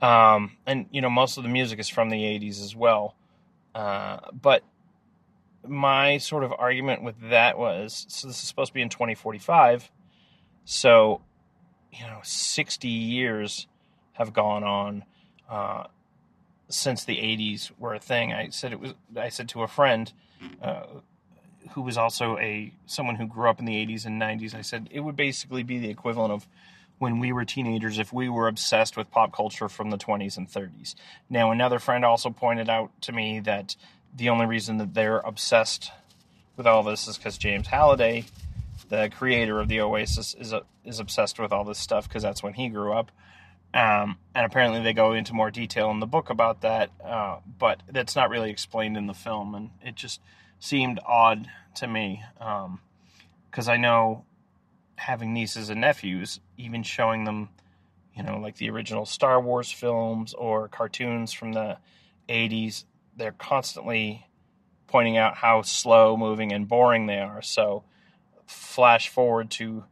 um, 0.06 0.58
and 0.68 0.86
you 0.92 1.02
know 1.02 1.10
most 1.10 1.38
of 1.38 1.44
the 1.44 1.50
music 1.50 1.80
is 1.80 1.90
from 1.90 2.10
the 2.10 2.22
'80s 2.22 2.64
as 2.64 2.76
well. 2.76 3.16
Uh, 3.74 4.20
but 4.32 4.64
my 5.68 6.18
sort 6.18 6.44
of 6.44 6.54
argument 6.58 7.04
with 7.04 7.16
that 7.30 7.58
was 7.58 8.06
so 8.10 8.28
this 8.28 8.42
is 8.42 8.48
supposed 8.48 8.70
to 8.70 8.74
be 8.74 8.82
in 8.82 8.90
2045, 8.90 9.92
so 10.66 11.22
you 11.92 12.06
know 12.06 12.20
60 12.24 12.88
years 12.88 13.68
have 14.14 14.34
gone 14.34 14.64
on. 14.64 15.06
Uh, 15.50 15.84
since 16.74 17.04
the 17.04 17.18
80s 17.18 17.72
were 17.78 17.94
a 17.94 18.00
thing. 18.00 18.34
I 18.34 18.50
said 18.50 18.72
it 18.72 18.80
was. 18.80 18.94
I 19.16 19.30
said 19.30 19.50
to 19.50 19.64
a 19.64 19.68
friend 19.68 20.12
uh, 20.62 20.84
who 21.72 21.82
was 21.82 21.98
also 21.98 22.38
a 22.38 22.74
someone 22.86 23.16
who 23.16 23.28
grew 23.28 23.50
up 23.50 23.60
in 23.60 23.66
the 23.66 23.86
80s 23.86 24.06
and 24.06 24.22
90s. 24.22 24.56
I 24.56 24.62
said 24.62 24.90
it 24.92 25.02
would 25.02 25.16
basically 25.16 25.64
be 25.64 25.80
the 25.80 25.90
equivalent 25.90 26.34
of 26.34 26.48
when 26.98 27.20
we 27.20 27.32
were 27.32 27.46
teenagers 27.46 27.98
if 27.98 28.14
we 28.14 28.30
were 28.30 28.48
obsessed 28.48 28.96
with 28.96 29.10
pop 29.10 29.36
culture 29.36 29.68
from 29.68 29.90
the 29.90 29.98
20s 29.98 30.38
and 30.38 30.48
30s. 30.48 30.94
Now, 31.30 31.50
another 31.50 31.80
friend 31.80 32.06
also 32.06 32.30
pointed 32.30 32.70
out 32.70 32.92
to 33.02 33.12
me 33.12 33.40
that 33.40 33.76
the 34.16 34.30
only 34.30 34.46
reason 34.46 34.78
that 34.78 34.94
they're 34.94 35.20
obsessed 35.20 35.92
with 36.58 36.68
all 36.68 36.84
this 36.84 37.08
is 37.08 37.18
because 37.18 37.38
James 37.38 37.68
Halliday, 37.68 38.26
the 38.90 39.10
creator 39.16 39.60
of 39.60 39.68
the 39.68 39.82
Oasis, 39.82 40.34
is 40.34 40.54
a, 40.54 40.64
is 40.84 41.00
obsessed 41.00 41.40
with 41.40 41.52
all 41.52 41.64
this 41.64 41.80
stuff 41.80 42.08
because 42.08 42.24
that's 42.24 42.44
when 42.44 42.54
he 42.54 42.70
grew 42.70 42.94
up. 42.94 43.12
Um, 43.74 44.18
and 44.36 44.46
apparently 44.46 44.82
they 44.82 44.94
go 44.94 45.14
into 45.14 45.34
more 45.34 45.50
detail 45.50 45.92
in 45.92 46.02
the 46.02 46.06
book 46.06 46.30
about 46.30 46.62
that, 46.62 46.90
uh, 47.04 47.38
but 47.58 47.82
that's 47.90 48.16
not 48.16 48.30
really 48.30 48.50
explained 48.50 48.98
in 48.98 49.08
the 49.08 49.14
film, 49.14 49.56
and 49.56 49.70
it 49.82 49.96
just 49.96 50.20
seemed 50.60 51.00
odd 51.06 51.48
to 51.76 51.88
me 51.88 52.22
because 52.38 53.68
um, 53.70 53.74
I 53.74 53.78
know 53.78 54.26
having 54.98 55.34
nieces 55.34 55.70
and 55.70 55.80
nephews, 55.82 56.42
even 56.58 56.84
showing 56.84 57.24
them, 57.24 57.50
you 58.14 58.24
know, 58.24 58.38
like 58.40 58.58
the 58.58 58.70
original 58.70 59.06
Star 59.06 59.40
Wars 59.40 59.72
films 59.72 60.34
or 60.34 60.68
cartoons 60.68 61.32
from 61.32 61.54
the 61.54 61.78
'80s, 62.28 62.84
they're 63.16 63.32
constantly 63.32 64.28
pointing 64.88 65.18
out 65.18 65.36
how 65.36 65.62
slow 65.62 66.18
moving 66.18 66.52
and 66.52 66.68
boring 66.68 67.06
they 67.06 67.20
are. 67.20 67.42
So, 67.42 67.84
flash 68.46 69.10
forward 69.10 69.50
to, 69.52 69.86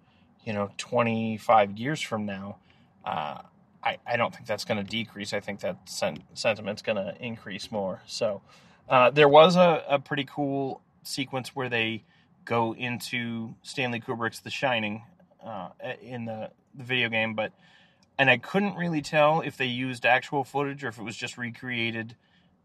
you 0.44 0.54
know, 0.54 0.72
25 0.78 1.78
years 1.78 2.02
from 2.02 2.26
now. 2.26 2.58
Uh, 3.06 3.40
I, 3.84 3.98
I 4.06 4.18
don't 4.18 4.34
think 4.34 4.46
that's 4.46 4.66
going 4.66 4.84
to 4.84 4.90
decrease. 4.90 5.34
I 5.34 5.40
think 5.40 5.62
that 5.62 5.78
sen- 5.86 6.24
sentiment's 6.34 6.82
going 6.82 6.98
to 6.98 7.16
increase 7.20 7.72
more. 7.72 8.02
So 8.06 8.42
uh, 8.90 9.10
there 9.12 9.30
was 9.30 9.56
a, 9.56 9.84
a 9.88 10.00
pretty 10.00 10.26
cool 10.26 10.82
sequence 11.04 11.56
where 11.56 11.70
they 11.70 12.04
go 12.46 12.76
into 12.76 13.56
Stanley 13.64 14.00
Kubrick's 14.02 14.42
The 14.42 14.50
Shining 14.50 15.04
uh, 15.46 15.70
in 16.02 16.26
the, 16.26 16.52
the 16.76 16.84
video 16.84 17.10
game, 17.10 17.34
but 17.34 17.54
and 18.18 18.30
I 18.30 18.38
couldn't 18.38 18.76
really 18.76 19.02
tell 19.02 19.40
if 19.40 19.56
they 19.56 19.66
used 19.66 20.06
actual 20.06 20.44
footage 20.44 20.84
or 20.84 20.90
if 20.90 21.00
it 21.00 21.04
was 21.04 21.16
just 21.16 21.38
recreated 21.38 22.18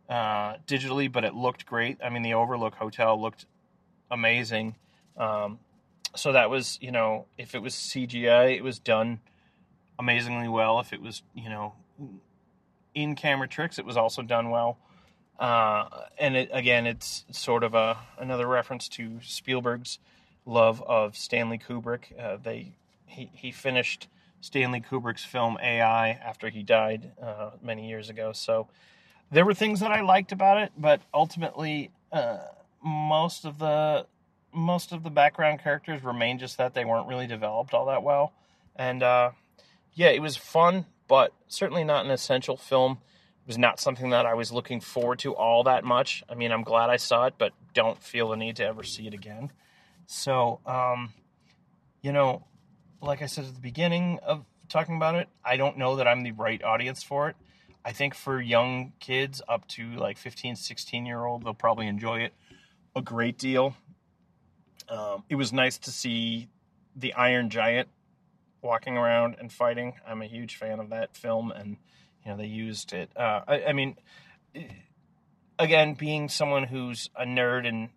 uh, 0.09 0.57
digitally, 0.67 1.11
but 1.11 1.25
it 1.25 1.35
looked 1.35 1.67
great. 1.67 1.99
I 2.05 2.11
mean, 2.11 2.23
the 2.23 2.35
Overlook 2.35 2.75
Hotel 2.75 3.21
looked 3.21 3.47
amazing. 4.11 4.77
Um, 5.17 5.59
so 6.17 6.33
that 6.33 6.51
was, 6.51 6.79
you 6.81 6.93
know, 6.93 7.27
if 7.39 7.55
it 7.55 7.63
was 7.63 7.75
CGI, 7.75 8.57
it 8.57 8.63
was 8.63 8.79
done 8.79 9.21
amazingly 9.99 10.49
well. 10.49 10.81
If 10.81 10.93
it 10.93 11.01
was, 11.01 11.23
you 11.35 11.49
know, 11.49 11.75
in 12.95 13.15
camera 13.15 13.49
tricks, 13.49 13.79
it 13.79 13.85
was 13.85 13.97
also 13.97 14.23
done 14.23 14.51
well. 14.51 14.79
Uh, 15.39 15.89
and 16.19 16.37
it, 16.37 16.51
again, 16.53 16.87
it's 16.87 17.25
sort 17.33 17.65
of 17.65 17.75
a 17.75 17.99
another 18.19 18.47
reference 18.47 18.89
to 18.89 19.19
Spielberg's 19.23 19.99
love 20.47 20.81
of 20.83 21.17
Stanley 21.17 21.59
Kubrick. 21.59 22.19
Uh, 22.19 22.37
they 22.41 22.75
he 23.07 23.31
he 23.33 23.51
finished 23.51 24.07
Stanley 24.41 24.81
Kubrick's 24.81 25.25
film 25.25 25.59
AI 25.61 26.11
after 26.11 26.51
he 26.51 26.63
died 26.63 27.13
uh, 27.21 27.51
many 27.61 27.89
years 27.89 28.11
ago. 28.11 28.33
So 28.33 28.69
there 29.31 29.45
were 29.45 29.55
things 29.55 29.81
that 29.81 29.91
I 29.91 30.01
liked 30.01 30.33
about 30.33 30.59
it, 30.59 30.73
but 30.77 31.01
ultimately, 31.13 31.91
uh, 32.13 32.39
most 32.83 33.45
of 33.45 33.59
the 33.59 34.07
most 34.53 34.93
of 34.93 35.03
the 35.03 35.11
background 35.11 35.61
characters 35.61 36.05
remain 36.05 36.39
just 36.39 36.59
that 36.59 36.75
they 36.75 36.85
weren't 36.85 37.09
really 37.09 37.27
developed 37.27 37.75
all 37.75 37.87
that 37.87 38.03
well, 38.03 38.33
and 38.77 39.03
uh, 39.03 39.31
yeah, 39.95 40.09
it 40.09 40.23
was 40.23 40.37
fun, 40.37 40.87
but 41.09 41.33
certainly 41.49 41.85
not 41.85 42.05
an 42.05 42.11
essential 42.11 42.57
film. 42.57 42.99
It 43.43 43.49
was 43.49 43.59
not 43.59 43.79
something 43.79 44.11
that 44.11 44.27
I 44.27 44.35
was 44.35 44.53
looking 44.53 44.81
forward 44.81 45.19
to 45.21 45.35
all 45.35 45.65
that 45.65 45.85
much. 45.85 46.23
I 46.29 46.35
mean, 46.35 46.51
I'm 46.51 46.63
glad 46.63 46.91
I 46.91 46.97
saw 46.97 47.27
it, 47.27 47.35
but 47.37 47.53
don't 47.75 48.03
feel 48.03 48.31
the 48.31 48.37
need 48.37 48.57
to 48.57 48.65
ever 48.65 48.83
see 48.83 49.07
it 49.07 49.15
again. 49.15 49.51
So, 50.07 50.61
um, 50.67 51.13
you 52.01 52.13
know, 52.13 52.45
like 53.01 53.23
I 53.23 53.27
said 53.27 53.45
at 53.45 53.55
the 53.55 53.61
beginning 53.61 54.19
of 54.23 54.45
talking 54.69 54.97
about 54.97 55.15
it, 55.15 55.29
I 55.45 55.57
don't 55.57 55.79
know 55.79 55.97
that 55.97 56.09
I'm 56.09 56.23
the 56.23 56.33
right 56.33 56.63
audience 56.63 57.03
for 57.03 57.29
it. 57.29 57.37
I 57.85 57.93
think 57.93 58.15
for 58.15 58.41
young 58.41 58.93
kids 58.99 59.43
up 59.49 59.69
to 59.69 59.91
like 59.97 60.17
15, 60.17 60.57
16 60.57 61.07
year 61.07 61.25
old, 61.25 61.45
they'll 61.45 61.55
probably 61.55 61.87
enjoy 61.87 62.21
it 62.21 62.33
a 62.97 63.03
great 63.03 63.39
deal. 63.39 63.77
Um, 64.89 65.25
it 65.29 65.37
was 65.37 65.53
nice 65.53 65.79
to 65.79 65.91
see 65.91 66.49
the 66.95 67.13
Iron 67.15 67.51
Giant 67.51 67.89
walking 68.63 68.97
around 68.97 69.37
and 69.39 69.53
fighting. 69.53 69.95
I'm 70.07 70.23
a 70.23 70.27
huge 70.27 70.57
fan 70.57 70.81
of 70.81 70.91
that 70.91 71.17
film, 71.17 71.51
and 71.51 71.77
you 72.25 72.31
know 72.31 72.37
they 72.37 72.47
used 72.47 72.93
it. 72.93 73.11
Uh, 73.17 73.41
I, 73.47 73.65
I, 73.65 73.73
mean, 73.73 73.97
again, 75.59 75.95
being 75.95 76.29
someone 76.29 76.65
who's 76.65 77.11
a 77.17 77.25
nerd 77.25 77.67
and 77.67 77.91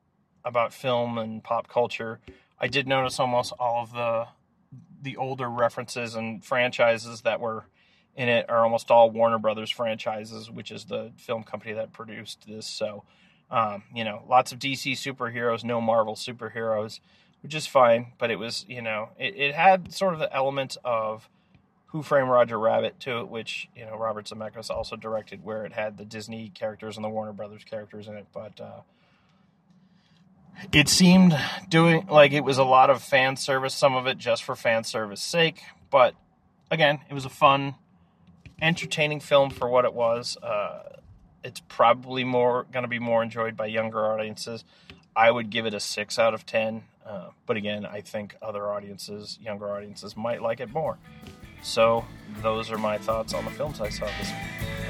about 0.43 0.73
film 0.73 1.17
and 1.17 1.43
pop 1.43 1.67
culture, 1.67 2.19
I 2.59 2.67
did 2.67 2.87
notice 2.87 3.19
almost 3.19 3.53
all 3.59 3.83
of 3.83 3.91
the 3.93 4.27
the 5.01 5.17
older 5.17 5.49
references 5.49 6.15
and 6.15 6.43
franchises 6.43 7.21
that 7.21 7.39
were 7.39 7.65
in 8.17 8.27
it 8.27 8.49
are 8.49 8.63
almost 8.63 8.91
all 8.91 9.09
Warner 9.09 9.39
Brothers 9.39 9.69
franchises, 9.69 10.51
which 10.51 10.71
is 10.71 10.85
the 10.85 11.11
film 11.15 11.43
company 11.43 11.73
that 11.73 11.93
produced 11.93 12.45
this. 12.47 12.67
So, 12.67 13.03
um, 13.49 13.83
you 13.95 14.03
know, 14.03 14.23
lots 14.27 14.51
of 14.51 14.59
DC 14.59 14.93
superheroes, 14.93 15.63
no 15.63 15.79
Marvel 15.79 16.15
superheroes 16.15 16.99
which 17.41 17.55
is 17.55 17.67
fine. 17.67 18.13
But 18.17 18.31
it 18.31 18.37
was, 18.37 18.65
you 18.67 18.81
know, 18.81 19.09
it, 19.17 19.35
it 19.35 19.55
had 19.55 19.93
sort 19.93 20.13
of 20.13 20.19
the 20.19 20.33
element 20.33 20.77
of 20.83 21.29
Who 21.87 22.03
Framed 22.03 22.29
Roger 22.29 22.59
Rabbit 22.59 22.99
to 23.01 23.19
it, 23.19 23.29
which 23.29 23.69
you 23.75 23.85
know 23.85 23.97
Robert 23.97 24.25
Zemeckis 24.25 24.69
also 24.69 24.95
directed, 24.95 25.43
where 25.43 25.65
it 25.65 25.73
had 25.73 25.97
the 25.97 26.05
Disney 26.05 26.51
characters 26.53 26.97
and 26.97 27.03
the 27.03 27.09
Warner 27.09 27.33
Brothers 27.33 27.63
characters 27.63 28.07
in 28.07 28.15
it. 28.15 28.27
But 28.33 28.59
uh, 28.59 28.81
it 30.73 30.89
seemed 30.89 31.37
doing 31.69 32.07
like 32.07 32.33
it 32.33 32.43
was 32.43 32.57
a 32.57 32.63
lot 32.63 32.89
of 32.89 33.01
fan 33.01 33.37
service, 33.37 33.73
some 33.73 33.95
of 33.95 34.07
it 34.07 34.17
just 34.17 34.43
for 34.43 34.55
fan 34.55 34.83
service 34.83 35.21
sake. 35.21 35.61
But 35.89 36.15
again, 36.69 36.99
it 37.09 37.13
was 37.13 37.25
a 37.25 37.29
fun, 37.29 37.75
entertaining 38.61 39.19
film 39.19 39.49
for 39.49 39.67
what 39.69 39.85
it 39.85 39.93
was. 39.93 40.37
Uh, 40.37 40.83
it's 41.43 41.61
probably 41.67 42.23
more 42.23 42.65
going 42.71 42.83
to 42.83 42.89
be 42.89 42.99
more 42.99 43.23
enjoyed 43.23 43.55
by 43.55 43.67
younger 43.67 44.05
audiences. 44.05 44.63
I 45.15 45.31
would 45.31 45.49
give 45.49 45.65
it 45.65 45.73
a 45.73 45.79
six 45.79 46.19
out 46.19 46.33
of 46.33 46.45
ten. 46.45 46.83
Uh, 47.05 47.29
but 47.45 47.55
again, 47.55 47.85
I 47.85 48.01
think 48.01 48.35
other 48.41 48.69
audiences, 48.69 49.39
younger 49.41 49.73
audiences, 49.73 50.17
might 50.17 50.41
like 50.41 50.59
it 50.59 50.73
more. 50.73 50.97
So 51.61 52.05
those 52.41 52.69
are 52.71 52.77
my 52.77 52.97
thoughts 52.97 53.33
on 53.33 53.45
the 53.45 53.51
films 53.51 53.79
I 53.79 53.89
saw 53.89 54.05
this 54.19 54.29
week. 54.29 54.86